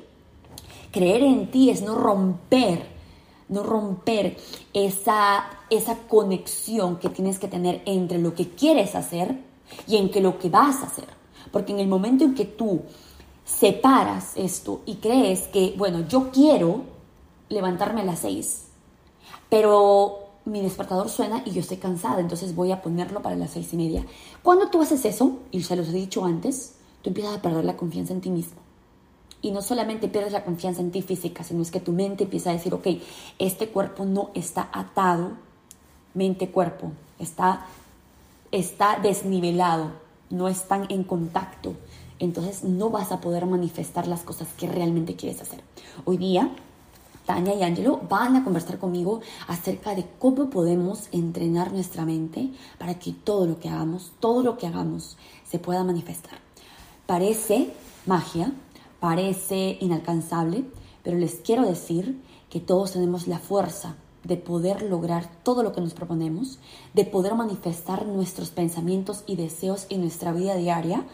Creer 0.92 1.23
en 1.23 1.50
ti 1.50 1.68
es 1.68 1.83
no 1.83 1.95
romper, 1.95 2.87
no 3.49 3.62
romper 3.62 4.37
esa, 4.73 5.45
esa 5.71 5.97
conexión 6.09 6.99
que 6.99 7.09
tienes 7.09 7.38
que 7.38 7.49
tener 7.49 7.83
entre 7.87 8.19
lo 8.19 8.35
que 8.35 8.49
quieres 8.49 8.95
hacer 8.95 9.38
y 9.87 9.97
en 9.97 10.11
que 10.11 10.21
lo 10.21 10.38
que 10.38 10.50
vas 10.50 10.83
a 10.83 10.87
hacer. 10.87 11.09
Porque 11.50 11.73
en 11.73 11.81
el 11.81 11.88
momento 11.88 12.25
en 12.25 12.35
que 12.35 12.45
tú 12.45 12.83
separas 13.45 14.33
esto 14.37 14.83
y 14.85 14.97
crees 14.97 15.49
que, 15.49 15.75
bueno, 15.76 16.07
yo 16.07 16.31
quiero 16.31 16.83
levantarme 17.49 18.02
a 18.02 18.05
las 18.05 18.21
seis, 18.21 18.67
pero 19.49 20.28
mi 20.45 20.61
despertador 20.61 21.09
suena 21.09 21.43
y 21.45 21.52
yo 21.52 21.61
estoy 21.61 21.78
cansada, 21.78 22.21
entonces 22.21 22.55
voy 22.55 22.73
a 22.73 22.83
ponerlo 22.83 23.23
para 23.23 23.37
las 23.37 23.50
seis 23.50 23.73
y 23.73 23.76
media. 23.76 24.05
Cuando 24.43 24.69
tú 24.69 24.83
haces 24.83 25.05
eso, 25.05 25.38
y 25.50 25.62
se 25.62 25.76
los 25.76 25.88
he 25.88 25.93
dicho 25.93 26.25
antes, 26.25 26.75
tú 27.02 27.11
empiezas 27.11 27.37
a 27.37 27.43
perder 27.43 27.64
la 27.64 27.76
confianza 27.76 28.12
en 28.12 28.21
ti 28.21 28.31
mismo. 28.31 28.68
Y 29.40 29.52
no 29.52 29.62
solamente 29.62 30.09
pierdes 30.09 30.33
la 30.33 30.45
confianza 30.45 30.80
en 30.80 30.90
ti 30.90 31.02
física, 31.02 31.45
sino 31.45 31.62
es 31.62 31.71
que 31.71 31.80
tu 31.80 31.92
mente 31.92 32.25
empieza 32.25 32.50
a 32.50 32.54
decir, 32.54 32.75
ok, 32.75 32.87
este 33.38 33.68
cuerpo 33.68 34.04
no 34.04 34.30
está 34.35 34.68
atado, 34.73 35.33
mente-cuerpo, 36.14 36.92
está, 37.18 37.66
está 38.50 38.99
desnivelado 39.00 40.09
no 40.30 40.49
están 40.49 40.87
en 40.88 41.04
contacto, 41.04 41.75
entonces 42.18 42.64
no 42.64 42.90
vas 42.90 43.12
a 43.12 43.21
poder 43.21 43.47
manifestar 43.47 44.07
las 44.07 44.23
cosas 44.23 44.49
que 44.57 44.66
realmente 44.66 45.16
quieres 45.16 45.40
hacer. 45.40 45.62
Hoy 46.04 46.16
día, 46.16 46.50
Tania 47.26 47.54
y 47.54 47.62
Angelo 47.62 48.00
van 48.09 48.37
a 48.37 48.45
conversar 48.45 48.78
conmigo 48.78 49.21
acerca 49.47 49.95
de 49.95 50.07
cómo 50.18 50.50
podemos 50.50 51.09
entrenar 51.12 51.73
nuestra 51.73 52.04
mente 52.04 52.50
para 52.78 52.99
que 52.99 53.12
todo 53.12 53.47
lo 53.47 53.59
que 53.59 53.68
hagamos, 53.68 54.12
todo 54.21 54.42
lo 54.42 54.57
que 54.59 54.66
hagamos, 54.66 55.16
se 55.49 55.59
pueda 55.59 55.85
manifestar. 55.85 56.38
Parece 57.07 57.73
magia, 58.07 58.52
parece 59.00 59.78
inalcanzable, 59.81 60.64
pero 61.02 61.19
les 61.19 61.37
quiero 61.37 61.67
decir 61.67 62.21
que 62.50 62.61
todos 62.61 62.93
tenemos 62.93 63.26
la 63.26 63.38
fuerza 63.38 63.97
de 64.25 64.37
poder 64.37 64.83
lograr 64.83 65.28
todo 65.43 65.62
lo 65.62 65.73
que 65.73 65.81
nos 65.81 65.95
proponemos, 65.95 66.59
de 66.95 67.05
poder 67.05 67.35
manifestar 67.35 68.07
nuestros 68.07 68.50
pensamientos 68.50 69.23
y 69.26 69.37
deseos 69.37 69.87
en 69.90 70.00
nuestra 70.00 70.33
vida 70.33 70.57
diaria. 70.57 71.07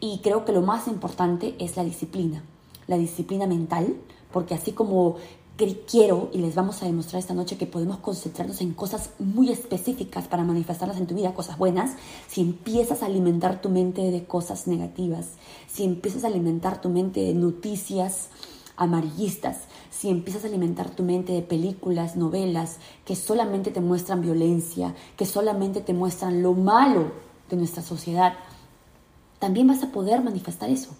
Y 0.00 0.20
creo 0.22 0.44
que 0.44 0.52
lo 0.52 0.62
más 0.62 0.86
importante 0.86 1.54
es 1.58 1.76
la 1.76 1.84
disciplina, 1.84 2.42
la 2.86 2.98
disciplina 2.98 3.46
mental, 3.46 3.96
porque 4.32 4.54
así 4.54 4.72
como 4.72 5.16
quiero 5.66 6.30
y 6.32 6.38
les 6.38 6.54
vamos 6.54 6.82
a 6.82 6.86
demostrar 6.86 7.18
esta 7.18 7.34
noche 7.34 7.56
que 7.56 7.66
podemos 7.66 7.98
concentrarnos 7.98 8.60
en 8.60 8.74
cosas 8.74 9.10
muy 9.18 9.50
específicas 9.50 10.28
para 10.28 10.44
manifestarlas 10.44 10.98
en 10.98 11.06
tu 11.06 11.14
vida, 11.14 11.34
cosas 11.34 11.58
buenas, 11.58 11.96
si 12.28 12.40
empiezas 12.40 13.02
a 13.02 13.06
alimentar 13.06 13.60
tu 13.60 13.68
mente 13.68 14.02
de 14.10 14.24
cosas 14.24 14.68
negativas, 14.68 15.30
si 15.66 15.84
empiezas 15.84 16.24
a 16.24 16.28
alimentar 16.28 16.80
tu 16.80 16.88
mente 16.88 17.20
de 17.20 17.34
noticias 17.34 18.28
amarillistas, 18.76 19.62
si 19.90 20.08
empiezas 20.08 20.44
a 20.44 20.46
alimentar 20.46 20.90
tu 20.90 21.02
mente 21.02 21.32
de 21.32 21.42
películas, 21.42 22.14
novelas 22.14 22.76
que 23.04 23.16
solamente 23.16 23.72
te 23.72 23.80
muestran 23.80 24.22
violencia, 24.22 24.94
que 25.16 25.26
solamente 25.26 25.80
te 25.80 25.92
muestran 25.92 26.42
lo 26.42 26.54
malo 26.54 27.10
de 27.50 27.56
nuestra 27.56 27.82
sociedad, 27.82 28.34
también 29.40 29.66
vas 29.66 29.82
a 29.82 29.90
poder 29.90 30.22
manifestar 30.22 30.70
eso. 30.70 30.90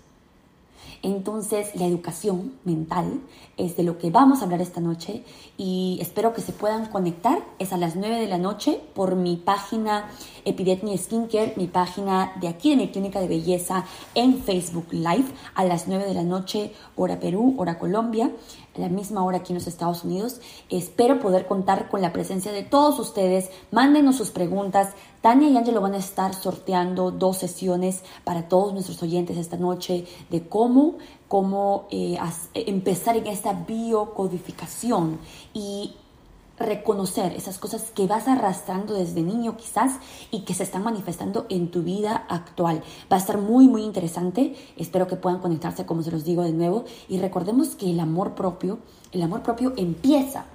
Entonces, 1.02 1.74
la 1.74 1.86
educación 1.86 2.54
mental 2.64 3.20
es 3.56 3.76
de 3.76 3.84
lo 3.84 3.98
que 3.98 4.10
vamos 4.10 4.40
a 4.40 4.44
hablar 4.44 4.60
esta 4.60 4.80
noche 4.80 5.24
y 5.56 5.98
espero 6.00 6.34
que 6.34 6.40
se 6.40 6.52
puedan 6.52 6.86
conectar. 6.86 7.38
Es 7.58 7.72
a 7.72 7.76
las 7.76 7.94
9 7.94 8.20
de 8.20 8.26
la 8.26 8.38
noche 8.38 8.80
por 8.94 9.14
mi 9.14 9.36
página 9.36 10.08
Epidetnia 10.44 10.98
Skincare, 10.98 11.54
mi 11.56 11.66
página 11.66 12.32
de 12.40 12.48
aquí 12.48 12.70
de 12.70 12.76
mi 12.76 12.88
clínica 12.88 13.20
de 13.20 13.28
belleza 13.28 13.84
en 14.14 14.42
Facebook 14.42 14.88
Live 14.90 15.26
a 15.54 15.64
las 15.64 15.86
9 15.86 16.04
de 16.04 16.14
la 16.14 16.24
noche, 16.24 16.72
hora 16.96 17.20
Perú, 17.20 17.54
hora 17.58 17.78
Colombia 17.78 18.30
la 18.78 18.88
misma 18.88 19.24
hora 19.24 19.38
aquí 19.38 19.52
en 19.52 19.58
los 19.58 19.66
Estados 19.66 20.04
Unidos. 20.04 20.40
Espero 20.70 21.20
poder 21.20 21.46
contar 21.46 21.88
con 21.88 22.02
la 22.02 22.12
presencia 22.12 22.52
de 22.52 22.62
todos 22.62 22.98
ustedes. 22.98 23.50
Mándenos 23.70 24.16
sus 24.16 24.30
preguntas. 24.30 24.94
Tania 25.20 25.48
y 25.48 25.56
Ángelo 25.56 25.80
van 25.80 25.94
a 25.94 25.98
estar 25.98 26.34
sorteando 26.34 27.10
dos 27.10 27.38
sesiones 27.38 28.02
para 28.24 28.48
todos 28.48 28.72
nuestros 28.72 29.02
oyentes 29.02 29.36
esta 29.36 29.56
noche 29.56 30.06
de 30.30 30.48
cómo, 30.48 30.98
cómo 31.26 31.86
eh, 31.90 32.18
empezar 32.54 33.16
en 33.16 33.26
esta 33.26 33.52
biocodificación 33.52 35.18
y 35.52 35.96
reconocer 36.58 37.32
esas 37.32 37.58
cosas 37.58 37.90
que 37.94 38.06
vas 38.06 38.28
arrastrando 38.28 38.94
desde 38.94 39.22
niño 39.22 39.56
quizás 39.56 39.96
y 40.30 40.40
que 40.40 40.54
se 40.54 40.64
están 40.64 40.82
manifestando 40.82 41.46
en 41.48 41.70
tu 41.70 41.82
vida 41.82 42.26
actual. 42.28 42.82
Va 43.10 43.16
a 43.16 43.20
estar 43.20 43.38
muy, 43.38 43.68
muy 43.68 43.82
interesante. 43.82 44.56
Espero 44.76 45.06
que 45.06 45.16
puedan 45.16 45.40
conectarse, 45.40 45.86
como 45.86 46.02
se 46.02 46.10
los 46.10 46.24
digo 46.24 46.42
de 46.42 46.52
nuevo. 46.52 46.84
Y 47.08 47.18
recordemos 47.18 47.74
que 47.74 47.90
el 47.90 48.00
amor 48.00 48.34
propio, 48.34 48.78
el 49.12 49.22
amor 49.22 49.42
propio 49.42 49.72
empieza 49.76 50.46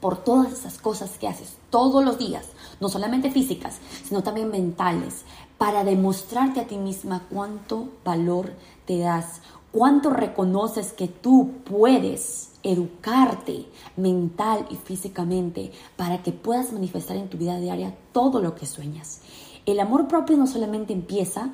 por 0.00 0.18
todas 0.18 0.52
esas 0.52 0.78
cosas 0.78 1.18
que 1.18 1.26
haces 1.26 1.56
todos 1.70 2.04
los 2.04 2.18
días, 2.18 2.46
no 2.80 2.88
solamente 2.88 3.30
físicas, 3.30 3.78
sino 4.04 4.22
también 4.22 4.50
mentales, 4.50 5.24
para 5.58 5.84
demostrarte 5.84 6.60
a 6.60 6.66
ti 6.66 6.76
misma 6.76 7.26
cuánto 7.30 7.88
valor 8.04 8.52
te 8.84 8.98
das, 8.98 9.40
cuánto 9.72 10.10
reconoces 10.10 10.92
que 10.92 11.08
tú 11.08 11.52
puedes 11.64 12.52
educarte 12.62 13.66
mental 13.96 14.66
y 14.70 14.76
físicamente 14.76 15.72
para 15.96 16.22
que 16.22 16.32
puedas 16.32 16.72
manifestar 16.72 17.16
en 17.16 17.28
tu 17.28 17.38
vida 17.38 17.58
diaria 17.58 17.94
todo 18.12 18.40
lo 18.40 18.54
que 18.54 18.66
sueñas. 18.66 19.20
El 19.64 19.80
amor 19.80 20.08
propio 20.08 20.36
no 20.36 20.46
solamente 20.46 20.92
empieza 20.92 21.50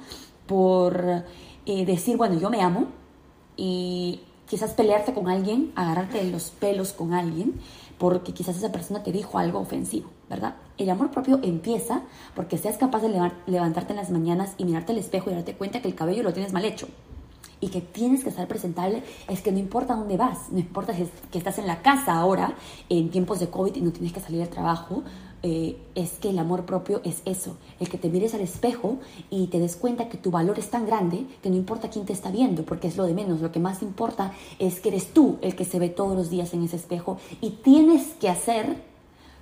por 0.47 1.25
eh, 1.67 1.87
decir, 1.87 2.17
bueno, 2.17 2.39
yo 2.39 2.51
me 2.51 2.63
amo 2.63 2.87
y 3.57 4.21
quizás 4.47 4.73
pelearte 4.73 5.15
con 5.15 5.29
alguien, 5.29 5.73
agarrarte 5.77 6.23
los 6.25 6.51
pelos 6.51 6.93
con 6.93 7.15
alguien, 7.15 7.61
porque 8.03 8.35
quizás 8.35 8.57
esa 8.57 8.73
persona 8.73 9.05
te 9.05 9.13
dijo 9.13 9.39
algo 9.39 9.61
ofensivo, 9.61 10.11
¿verdad? 10.29 10.57
El 10.77 10.91
amor 10.91 11.13
propio 11.13 11.39
empieza 11.41 12.03
porque 12.35 12.59
seas 12.59 12.77
capaz 12.77 13.01
de 13.01 13.31
levantarte 13.47 13.93
en 13.93 13.97
las 13.97 14.11
mañanas 14.11 14.55
y 14.59 14.65
mirarte 14.65 14.91
al 14.91 14.99
espejo 14.99 15.31
y 15.31 15.35
darte 15.35 15.55
cuenta 15.55 15.81
que 15.81 15.87
el 15.87 15.95
cabello 15.95 16.25
lo 16.25 16.33
tienes 16.33 16.53
mal 16.53 16.65
hecho 16.65 16.89
y 17.63 17.69
que 17.69 17.81
tienes 17.81 18.25
que 18.25 18.29
estar 18.29 18.47
presentable 18.49 19.03
es 19.29 19.41
que 19.41 19.53
no 19.53 19.59
importa 19.59 19.95
dónde 19.95 20.19
vas, 20.19 20.51
no 20.51 20.59
importa 20.59 20.93
si 20.95 21.09
que 21.31 21.39
estás 21.39 21.59
en 21.59 21.67
la 21.69 21.81
casa 21.81 22.13
ahora, 22.13 22.55
en 22.91 23.11
tiempos 23.11 23.39
de 23.39 23.49
COVID 23.49 23.77
y 23.77 23.81
no 23.81 23.93
tienes 23.93 24.13
que 24.13 24.21
salir 24.21 24.43
al 24.43 24.49
trabajo, 24.49 25.05
eh, 25.45 25.77
es 25.95 26.13
que 26.15 26.31
el 26.31 26.39
amor 26.41 26.67
propio 26.67 27.01
es 27.05 27.23
eso, 27.25 27.57
el 27.79 27.89
que 27.89 27.99
te 27.99 28.09
mires 28.09 28.35
al 28.35 28.41
espejo 28.41 28.99
y 29.31 29.47
te 29.47 29.61
des 29.61 29.77
cuenta 29.77 30.09
que 30.09 30.19
tu 30.19 30.33
valor 30.33 30.59
es 30.59 30.71
tan 30.71 30.87
grande 30.87 31.25
que 31.41 31.51
no 31.51 31.57
importa 31.57 31.89
quién 31.89 32.05
te 32.05 32.13
está 32.13 32.33
viendo, 32.33 32.65
porque 32.65 32.89
es 32.89 32.97
lo 32.97 33.07
de 33.07 33.15
menos, 33.15 33.41
lo 33.41 33.53
que 33.53 33.61
más 33.61 33.81
importa 33.81 34.33
es 34.59 34.81
que 34.81 34.89
eres 34.89 35.13
tú 35.13 35.39
el 35.41 35.55
que 35.55 35.65
se 35.65 35.79
ve 35.79 35.89
todos 35.89 36.17
los 36.17 36.31
días 36.31 36.53
en 36.55 36.65
ese 36.65 36.77
espejo 36.77 37.19
y 37.41 37.51
tienes 37.51 38.09
que 38.21 38.29
hacer 38.29 38.83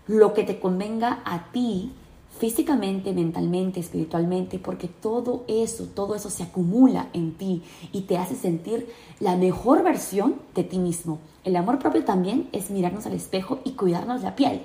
lo 0.06 0.34
que 0.34 0.44
te 0.44 0.60
convenga 0.60 1.22
a 1.24 1.50
ti 1.52 1.92
físicamente, 2.38 3.12
mentalmente, 3.12 3.80
espiritualmente, 3.80 4.58
porque 4.58 4.88
todo 4.88 5.44
eso, 5.48 5.84
todo 5.94 6.14
eso 6.14 6.30
se 6.30 6.42
acumula 6.42 7.08
en 7.12 7.34
ti 7.34 7.62
y 7.92 8.02
te 8.02 8.16
hace 8.16 8.34
sentir 8.34 8.88
la 9.18 9.36
mejor 9.36 9.82
versión 9.82 10.36
de 10.54 10.64
ti 10.64 10.78
mismo. 10.78 11.18
El 11.44 11.56
amor 11.56 11.78
propio 11.78 12.04
también 12.04 12.48
es 12.52 12.70
mirarnos 12.70 13.06
al 13.06 13.12
espejo 13.14 13.60
y 13.64 13.72
cuidarnos 13.72 14.22
la 14.22 14.36
piel. 14.36 14.62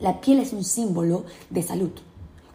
La 0.00 0.20
piel 0.20 0.38
es 0.38 0.52
un 0.52 0.64
símbolo 0.64 1.24
de 1.50 1.62
salud. 1.62 1.90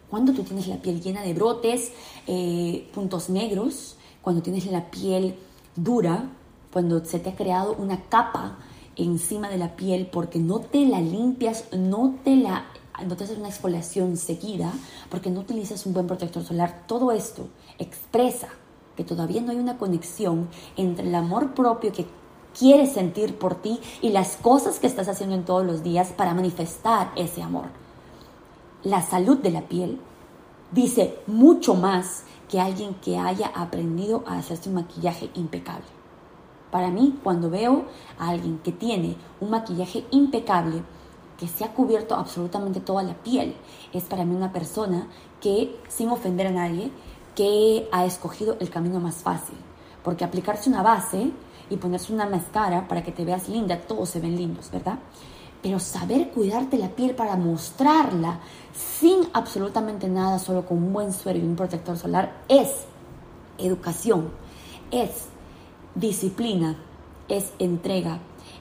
Cuando 0.08 0.32
tú 0.32 0.42
tienes 0.42 0.68
la 0.68 0.76
piel 0.76 1.00
llena 1.00 1.22
de 1.22 1.34
brotes, 1.34 1.92
eh, 2.26 2.88
puntos 2.94 3.28
negros, 3.28 3.96
cuando 4.22 4.42
tienes 4.42 4.66
la 4.66 4.90
piel 4.90 5.36
dura, 5.76 6.30
cuando 6.72 7.04
se 7.04 7.18
te 7.18 7.30
ha 7.30 7.36
creado 7.36 7.76
una 7.78 8.02
capa 8.08 8.58
encima 8.96 9.48
de 9.48 9.58
la 9.58 9.76
piel 9.76 10.06
porque 10.06 10.38
no 10.38 10.60
te 10.60 10.86
la 10.86 11.00
limpias, 11.00 11.64
no 11.72 12.16
te 12.24 12.36
la 12.36 12.64
no 13.02 13.16
te 13.16 13.24
una 13.34 13.48
exfoliación 13.48 14.16
seguida, 14.16 14.72
porque 15.10 15.30
no 15.30 15.40
utilizas 15.40 15.84
un 15.86 15.94
buen 15.94 16.06
protector 16.06 16.44
solar, 16.44 16.84
todo 16.86 17.10
esto 17.10 17.48
expresa 17.78 18.48
que 18.96 19.04
todavía 19.04 19.40
no 19.40 19.50
hay 19.50 19.58
una 19.58 19.78
conexión 19.78 20.48
entre 20.76 21.08
el 21.08 21.14
amor 21.14 21.54
propio 21.54 21.92
que 21.92 22.06
quieres 22.56 22.92
sentir 22.92 23.36
por 23.36 23.56
ti 23.56 23.80
y 24.00 24.10
las 24.10 24.36
cosas 24.36 24.78
que 24.78 24.86
estás 24.86 25.08
haciendo 25.08 25.34
en 25.34 25.44
todos 25.44 25.66
los 25.66 25.82
días 25.82 26.12
para 26.12 26.34
manifestar 26.34 27.10
ese 27.16 27.42
amor. 27.42 27.66
La 28.84 29.02
salud 29.02 29.38
de 29.38 29.50
la 29.50 29.62
piel 29.62 29.98
dice 30.70 31.18
mucho 31.26 31.74
más 31.74 32.22
que 32.48 32.60
alguien 32.60 32.94
que 32.94 33.18
haya 33.18 33.48
aprendido 33.48 34.22
a 34.26 34.38
hacerse 34.38 34.68
un 34.68 34.76
maquillaje 34.76 35.30
impecable. 35.34 35.86
Para 36.70 36.90
mí, 36.90 37.18
cuando 37.22 37.50
veo 37.50 37.86
a 38.18 38.28
alguien 38.28 38.58
que 38.58 38.72
tiene 38.72 39.16
un 39.40 39.50
maquillaje 39.50 40.04
impecable, 40.10 40.82
que 41.38 41.48
se 41.48 41.64
ha 41.64 41.72
cubierto 41.72 42.14
absolutamente 42.14 42.80
toda 42.80 43.02
la 43.02 43.14
piel, 43.14 43.54
es 43.92 44.04
para 44.04 44.24
mí 44.24 44.34
una 44.34 44.52
persona 44.52 45.08
que, 45.40 45.76
sin 45.88 46.08
ofender 46.10 46.46
a 46.48 46.52
nadie, 46.52 46.90
que 47.34 47.88
ha 47.92 48.04
escogido 48.04 48.56
el 48.60 48.70
camino 48.70 49.00
más 49.00 49.16
fácil. 49.16 49.56
Porque 50.02 50.24
aplicarse 50.24 50.68
una 50.68 50.82
base 50.82 51.30
y 51.70 51.76
ponerse 51.76 52.12
una 52.12 52.26
máscara 52.26 52.86
para 52.86 53.02
que 53.02 53.12
te 53.12 53.24
veas 53.24 53.48
linda, 53.48 53.80
todos 53.80 54.10
se 54.10 54.20
ven 54.20 54.36
lindos, 54.36 54.70
¿verdad? 54.70 54.98
Pero 55.62 55.78
saber 55.78 56.30
cuidarte 56.30 56.76
la 56.76 56.90
piel 56.90 57.14
para 57.14 57.36
mostrarla 57.36 58.40
sin 58.74 59.28
absolutamente 59.32 60.08
nada, 60.08 60.38
solo 60.38 60.66
con 60.66 60.78
un 60.78 60.92
buen 60.92 61.12
suero 61.12 61.38
y 61.38 61.42
un 61.42 61.56
protector 61.56 61.96
solar, 61.96 62.42
es 62.48 62.70
educación, 63.58 64.30
es 64.90 65.10
disciplina, 65.94 66.76
es 67.28 67.52
entrega, 67.58 68.18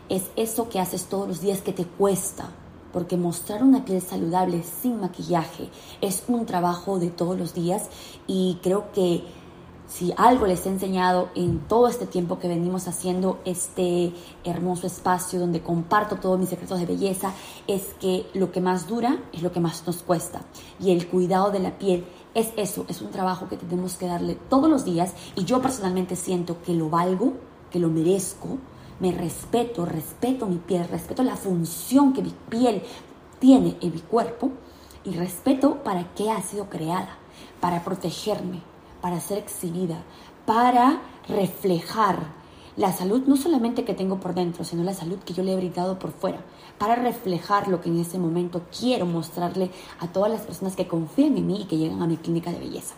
es 0.10 0.24
eso 0.36 0.70
que 0.70 0.80
haces 0.80 1.06
todos 1.06 1.28
los 1.28 1.42
días 1.42 1.62
que 1.62 1.74
te 1.74 1.86
cuesta. 1.86 2.50
Porque 2.94 3.18
mostrar 3.18 3.64
una 3.64 3.84
piel 3.84 4.02
saludable 4.02 4.64
sin 4.64 5.02
maquillaje 5.02 5.70
es 6.00 6.24
un 6.28 6.46
trabajo 6.46 7.00
de 7.00 7.10
todos 7.10 7.38
los 7.38 7.54
días 7.54 7.90
y 8.28 8.60
creo 8.62 8.92
que 8.94 9.24
si 9.88 10.14
algo 10.18 10.48
les 10.48 10.66
he 10.66 10.70
enseñado 10.70 11.30
en 11.36 11.60
todo 11.60 11.88
este 11.88 12.08
tiempo 12.08 12.40
que 12.40 12.48
venimos 12.48 12.88
haciendo 12.88 13.40
este 13.46 14.14
hermoso 14.44 14.88
espacio 14.88 15.40
donde 15.40 15.62
comparto 15.62 16.16
todos 16.16 16.40
mis 16.40 16.50
secretos 16.50 16.80
de 16.80 16.86
belleza, 16.86 17.34
es 17.68 17.94
que 18.00 18.26
lo 18.34 18.52
que 18.52 18.62
más 18.62 18.88
dura 18.88 19.20
es 19.34 19.44
lo 19.44 19.52
que 19.52 19.60
más 19.60 19.86
nos 19.86 19.98
cuesta. 19.98 20.42
Y 20.80 20.92
el 20.92 21.08
cuidado 21.08 21.52
de 21.52 21.60
la 21.60 21.78
piel 21.78 22.06
es 22.34 22.50
eso, 22.58 22.86
es 22.88 23.02
un 23.02 23.12
trabajo 23.12 23.48
que 23.48 23.58
tenemos 23.58 23.96
que 23.96 24.08
darle 24.08 24.36
todos 24.50 24.70
los 24.70 24.86
días 24.86 25.14
y 25.36 25.44
yo 25.44 25.62
personalmente 25.62 26.16
siento 26.16 26.62
que 26.64 26.74
lo 26.74 26.90
valgo, 26.90 27.34
que 27.70 27.80
lo 27.80 27.90
merezco, 27.90 28.58
me 29.04 29.12
respeto, 29.12 29.86
respeto 29.86 30.46
mi 30.46 30.60
piel, 30.60 30.88
respeto 30.88 31.24
la 31.24 31.36
función 31.36 32.14
que 32.14 32.22
mi 32.22 32.34
piel 32.48 32.82
tiene 33.38 33.76
en 33.82 33.94
mi 33.94 34.00
cuerpo 34.00 34.52
y 35.04 35.12
respeto 35.12 35.84
para 35.84 36.14
qué 36.14 36.32
ha 36.32 36.42
sido 36.42 36.70
creada, 36.70 37.18
para 37.60 37.84
protegerme, 37.84 38.62
para 39.02 39.20
ser 39.20 39.40
exhibida, 39.40 39.98
para 40.46 41.02
reflejar 41.28 42.18
la 42.78 42.94
salud 42.94 43.24
no 43.28 43.36
solamente 43.36 43.84
que 43.84 43.94
tengo 43.94 44.22
por 44.22 44.36
dentro, 44.36 44.64
sino 44.64 44.84
la 44.84 44.94
salud 44.94 45.20
que 45.20 45.34
yo 45.34 45.44
le 45.44 45.52
he 45.52 45.58
brindado 45.58 46.00
por 46.00 46.14
fuera, 46.14 46.40
para 46.78 46.96
reflejar 46.96 47.68
lo 47.68 47.82
que 47.82 47.90
en 47.90 48.00
ese 48.00 48.18
momento 48.18 48.62
quiero 48.80 49.06
mostrarle 49.06 49.70
a 50.00 50.08
todas 50.08 50.32
las 50.32 50.44
personas 50.44 50.78
que 50.78 50.88
confían 50.88 51.38
en 51.38 51.46
mí 51.46 51.64
y 51.64 51.66
que 51.66 51.78
llegan 51.78 52.02
a 52.02 52.08
mi 52.08 52.16
clínica 52.16 52.54
de 52.54 52.60
belleza. 52.60 52.96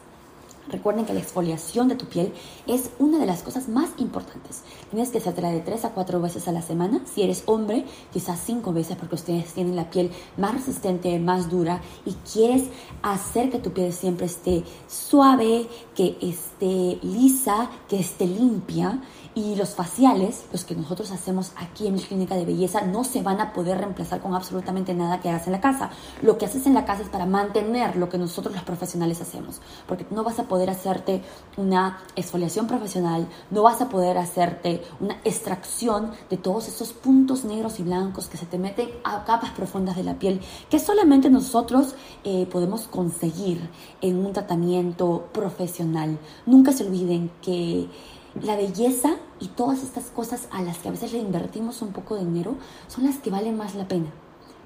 Recuerden 0.69 1.05
que 1.05 1.13
la 1.13 1.19
exfoliación 1.19 1.87
de 1.87 1.95
tu 1.95 2.05
piel 2.05 2.33
es 2.67 2.89
una 2.99 3.19
de 3.19 3.25
las 3.25 3.43
cosas 3.43 3.69
más 3.69 3.89
importantes. 3.97 4.63
Tienes 4.89 5.09
que 5.09 5.19
hacértela 5.19 5.51
de 5.51 5.61
3 5.61 5.85
a 5.85 5.89
4 5.91 6.21
veces 6.21 6.47
a 6.47 6.51
la 6.51 6.61
semana. 6.61 7.01
Si 7.05 7.21
eres 7.21 7.43
hombre, 7.45 7.85
quizás 8.11 8.39
5 8.45 8.73
veces 8.73 8.97
porque 8.97 9.15
ustedes 9.15 9.53
tienen 9.53 9.75
la 9.75 9.89
piel 9.89 10.11
más 10.37 10.53
resistente, 10.53 11.19
más 11.19 11.49
dura 11.49 11.81
y 12.05 12.13
quieres 12.31 12.63
hacer 13.01 13.49
que 13.49 13.59
tu 13.59 13.71
piel 13.71 13.93
siempre 13.93 14.25
esté 14.25 14.63
suave, 14.87 15.67
que 15.95 16.17
esté 16.21 16.99
lisa, 17.01 17.69
que 17.87 17.99
esté 17.99 18.25
limpia 18.25 19.01
y 19.35 19.55
los 19.55 19.75
faciales, 19.75 20.45
los 20.53 20.63
que 20.63 20.75
nosotros 20.75 21.11
hacemos 21.11 21.51
aquí 21.57 21.87
en 21.87 21.95
mi 21.95 22.01
clínica 22.01 22.35
de 22.35 22.45
belleza, 22.45 22.81
no 22.81 23.03
se 23.03 23.21
van 23.21 23.41
a 23.41 23.51
poder 23.51 23.77
reemplazar 23.77 24.21
con 24.21 24.33
absolutamente 24.33 24.93
nada 24.93 25.19
que 25.19 25.29
hagas 25.29 25.45
en 25.45 25.51
la 25.51 25.59
casa. 25.59 25.89
Lo 26.21 26.37
que 26.37 26.45
haces 26.45 26.65
en 26.65 26.73
la 26.73 26.85
casa 26.85 27.03
es 27.03 27.09
para 27.09 27.25
mantener 27.25 27.97
lo 27.97 28.07
que 28.07 28.17
nosotros 28.17 28.55
los 28.55 28.63
profesionales 28.63 29.19
hacemos, 29.19 29.61
porque 29.87 30.05
no 30.09 30.23
vas 30.23 30.39
a 30.39 30.45
poder 30.45 30.69
hacerte 30.69 31.21
una 31.57 31.99
exfoliación 32.15 32.65
profesional, 32.65 33.27
no 33.51 33.63
vas 33.63 33.81
a 33.81 33.89
poder 33.89 34.17
hacerte 34.17 34.81
una 35.01 35.17
extracción 35.25 36.11
de 36.29 36.37
todos 36.37 36.69
esos 36.69 36.93
puntos 36.93 37.43
negros 37.43 37.79
y 37.81 37.83
blancos 37.83 38.29
que 38.29 38.37
se 38.37 38.45
te 38.45 38.57
meten 38.57 38.89
a 39.03 39.25
capas 39.25 39.51
profundas 39.51 39.97
de 39.97 40.03
la 40.03 40.17
piel, 40.17 40.39
que 40.69 40.79
solamente 40.79 41.29
nosotros 41.29 41.95
eh, 42.23 42.47
podemos 42.49 42.87
conseguir 42.87 43.69
en 44.01 44.25
un 44.25 44.31
tratamiento 44.31 45.27
profesional. 45.33 46.17
Nunca 46.45 46.71
se 46.71 46.85
olviden 46.85 47.31
que 47.41 47.89
la 48.41 48.55
belleza 48.55 49.15
y 49.39 49.47
todas 49.47 49.83
estas 49.83 50.05
cosas 50.05 50.47
a 50.51 50.61
las 50.61 50.77
que 50.79 50.89
a 50.89 50.91
veces 50.91 51.13
le 51.13 51.19
invertimos 51.19 51.81
un 51.81 51.93
poco 51.93 52.15
de 52.15 52.25
dinero 52.25 52.55
son 52.87 53.05
las 53.05 53.17
que 53.17 53.29
valen 53.29 53.57
más 53.57 53.75
la 53.75 53.87
pena. 53.87 54.11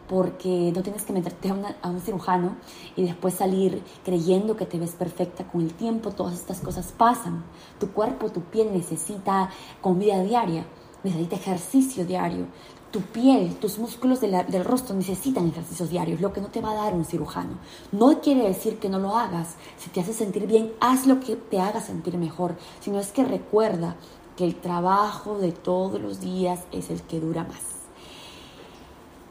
Porque 0.07 0.71
no 0.75 0.81
tienes 0.81 1.03
que 1.03 1.13
meterte 1.13 1.49
a, 1.49 1.89
un 1.89 2.01
cirujano 2.01 2.55
y 2.95 3.03
después 3.03 3.35
salir 3.35 3.83
creyendo 4.03 4.57
que 4.57 4.65
te 4.65 4.79
ves 4.79 4.91
perfecta 4.91 5.47
con 5.47 5.61
el 5.61 5.73
tiempo. 5.75 6.09
Todas 6.11 6.33
estas 6.33 6.61
cosas 6.61 6.91
pasan. 6.97 7.43
Tu 7.79 7.91
cuerpo, 7.91 8.31
tu 8.31 8.41
piel 8.41 8.73
necesita 8.73 9.51
comida 9.81 10.23
diaria, 10.23 10.65
necesita 11.03 11.35
ejercicio 11.35 12.05
diario 12.05 12.47
tu 12.91 13.01
piel, 13.01 13.55
tus 13.55 13.77
músculos 13.77 14.19
del 14.21 14.65
rostro 14.65 14.95
necesitan 14.95 15.47
ejercicios 15.47 15.89
diarios, 15.89 16.21
lo 16.21 16.33
que 16.33 16.41
no 16.41 16.47
te 16.47 16.61
va 16.61 16.71
a 16.71 16.83
dar 16.83 16.93
un 16.93 17.05
cirujano. 17.05 17.57
No 17.91 18.19
quiere 18.21 18.47
decir 18.47 18.79
que 18.79 18.89
no 18.89 18.99
lo 18.99 19.15
hagas. 19.15 19.55
Si 19.77 19.89
te 19.89 20.01
hace 20.01 20.13
sentir 20.13 20.47
bien, 20.47 20.71
haz 20.79 21.05
lo 21.05 21.19
que 21.19 21.35
te 21.35 21.59
haga 21.59 21.81
sentir 21.81 22.17
mejor. 22.17 22.55
Sino 22.79 22.99
es 22.99 23.11
que 23.11 23.23
recuerda 23.23 23.95
que 24.35 24.45
el 24.45 24.55
trabajo 24.55 25.37
de 25.37 25.51
todos 25.51 26.01
los 26.01 26.19
días 26.19 26.61
es 26.71 26.89
el 26.89 27.01
que 27.03 27.19
dura 27.19 27.43
más. 27.43 27.61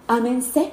Ámense, 0.07 0.73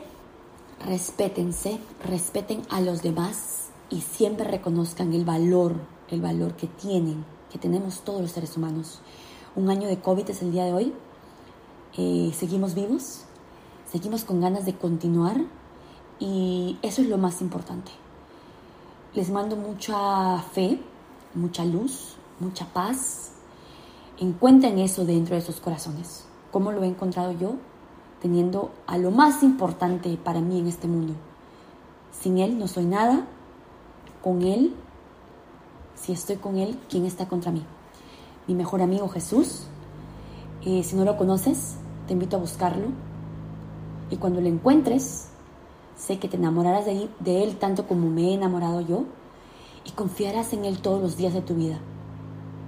respétense, 0.86 1.80
respeten 2.08 2.62
a 2.70 2.82
los 2.82 3.02
demás 3.02 3.70
y 3.90 4.02
siempre 4.02 4.48
reconozcan 4.48 5.14
el 5.14 5.26
valor, 5.26 5.76
el 6.10 6.22
valor 6.22 6.56
que 6.56 6.68
tienen, 6.68 7.26
que 7.52 7.58
tenemos 7.58 8.02
todos 8.02 8.22
los 8.22 8.32
seres 8.32 8.56
humanos. 8.56 9.00
Un 9.56 9.70
año 9.70 9.88
de 9.88 10.00
COVID 10.00 10.30
es 10.30 10.42
el 10.42 10.52
día 10.52 10.66
de 10.66 10.74
hoy, 10.74 10.94
eh, 11.98 12.32
seguimos 12.34 12.76
vivos, 12.76 13.22
seguimos 13.90 14.26
con 14.26 14.42
ganas 14.42 14.66
de 14.66 14.76
continuar 14.76 15.38
y 16.20 16.78
eso 16.82 17.02
es 17.02 17.08
lo 17.08 17.18
más 17.18 17.42
importante. 17.42 17.92
Les 19.14 19.30
mando 19.30 19.56
mucha 19.56 20.40
fe, 20.52 20.82
mucha 21.34 21.64
luz, 21.64 22.16
mucha 22.42 22.66
paz. 22.66 23.32
Encuentren 24.20 24.80
eso 24.80 25.06
dentro 25.06 25.36
de 25.36 25.42
sus 25.42 25.62
corazones. 25.62 26.26
¿Cómo 26.52 26.74
lo 26.74 26.84
he 26.84 26.88
encontrado 26.88 27.32
yo? 27.32 27.56
Teniendo 28.22 28.72
a 28.88 28.98
lo 28.98 29.12
más 29.12 29.42
importante 29.42 30.18
para 30.18 30.42
mí 30.42 30.60
en 30.60 30.68
este 30.68 30.88
mundo. 30.88 31.14
Sin 32.12 32.40
Él 32.40 32.60
no 32.60 32.68
soy 32.68 32.86
nada. 32.86 33.26
Con 34.22 34.42
Él, 34.42 34.74
si 35.96 36.12
estoy 36.12 36.38
con 36.38 36.58
Él, 36.58 36.78
¿quién 36.90 37.06
está 37.06 37.28
contra 37.28 37.52
mí? 37.52 37.64
Mi 38.48 38.56
mejor 38.56 38.82
amigo 38.82 39.08
Jesús. 39.08 39.68
Eh, 40.66 40.84
si 40.84 40.96
no 40.96 41.06
lo 41.06 41.16
conoces, 41.16 41.76
te 42.08 42.14
invito 42.14 42.38
a 42.38 42.40
buscarlo 42.40 42.88
y 44.10 44.18
cuando 44.18 44.42
lo 44.42 44.48
encuentres, 44.48 45.30
sé 45.98 46.20
que 46.20 46.28
te 46.28 46.38
enamorarás 46.38 46.86
de, 46.86 47.44
Él 47.44 47.58
tanto 47.58 47.88
como 47.88 48.10
me 48.10 48.30
he 48.30 48.34
enamorado 48.34 48.82
yo 48.82 49.06
y 49.86 49.92
confiarás 49.92 50.54
en 50.54 50.66
Él 50.66 50.80
todos 50.80 51.02
los 51.02 51.18
días 51.18 51.34
de 51.34 51.42
tu 51.42 51.56
vida, 51.56 51.80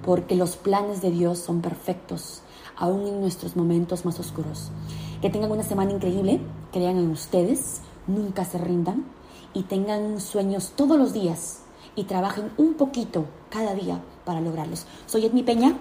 porque 0.04 0.34
los 0.34 0.56
planes 0.56 1.00
de 1.00 1.10
Dios 1.10 1.38
son 1.38 1.60
perfectos, 1.60 2.42
aún 2.76 3.06
en 3.06 3.20
nuestros 3.20 3.56
momentos 3.56 4.04
más 4.04 4.18
oscuros. 4.18 4.70
Que 5.22 5.30
tengan 5.30 5.50
una 5.50 5.62
semana 5.62 5.92
increíble, 5.92 6.40
crean 6.72 6.96
en 6.96 7.10
ustedes, 7.10 7.80
nunca 8.06 8.44
se 8.44 8.58
rindan 8.58 9.04
y 9.54 9.62
tengan 9.62 10.20
sueños 10.20 10.72
todos 10.76 10.98
los 10.98 11.12
días 11.12 11.62
y 11.96 12.04
trabajen 12.04 12.50
un 12.56 12.74
poquito 12.74 13.26
cada 13.50 13.74
día 13.74 14.00
para 14.24 14.40
lograrlos. 14.40 14.86
Soy 15.06 15.26
Edmi 15.26 15.42
Peña. 15.42 15.76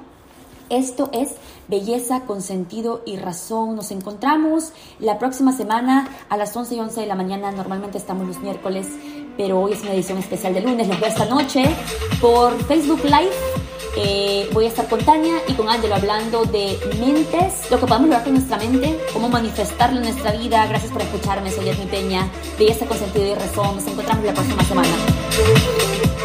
Esto 0.70 1.10
es 1.14 1.30
Belleza 1.68 2.22
con 2.22 2.42
sentido 2.42 3.02
y 3.06 3.18
razón. 3.18 3.76
Nos 3.76 3.92
encontramos 3.92 4.72
la 5.00 5.20
próxima 5.20 5.52
semana 5.52 6.10
a 6.30 6.38
las 6.38 6.56
11 6.56 6.76
y 6.76 6.80
11 6.80 7.02
de 7.02 7.08
la 7.08 7.16
mañana. 7.16 7.52
Normalmente 7.52 7.98
estamos 7.98 8.26
los 8.26 8.40
miércoles, 8.40 8.88
pero 9.36 9.60
hoy 9.60 9.74
es 9.74 9.82
una 9.82 9.94
edición 9.94 10.18
especial 10.18 10.54
de 10.54 10.62
lunes. 10.62 10.88
Los 10.88 11.00
veo 11.00 11.10
esta 11.10 11.26
noche 11.26 11.66
por 12.22 12.58
Facebook 12.64 13.04
Live. 13.04 13.32
Eh, 13.98 14.48
voy 14.54 14.66
a 14.66 14.68
estar 14.68 14.88
con 14.88 15.00
Tania 15.00 15.38
y 15.48 15.54
con 15.54 15.68
Ángelo 15.68 15.96
hablando 15.96 16.46
de 16.46 16.78
mentes, 17.00 17.70
lo 17.72 17.80
que 17.80 17.88
podemos 17.88 18.10
lograr 18.10 18.24
con 18.24 18.34
nuestra 18.34 18.58
mente, 18.58 18.96
cómo 19.12 19.28
manifestarlo 19.28 19.98
en 19.98 20.04
nuestra 20.04 20.32
vida. 20.34 20.68
Gracias 20.68 20.92
por 20.92 21.02
escucharme. 21.02 21.52
Soy 21.52 21.68
Edmi 21.68 21.86
Peña. 21.88 22.30
Belleza 22.58 22.86
con 22.86 22.98
sentido 22.98 23.26
y 23.26 23.34
razón. 23.34 23.76
Nos 23.76 23.88
encontramos 23.88 24.24
la 24.24 24.34
próxima 24.34 24.64
semana. 24.64 26.17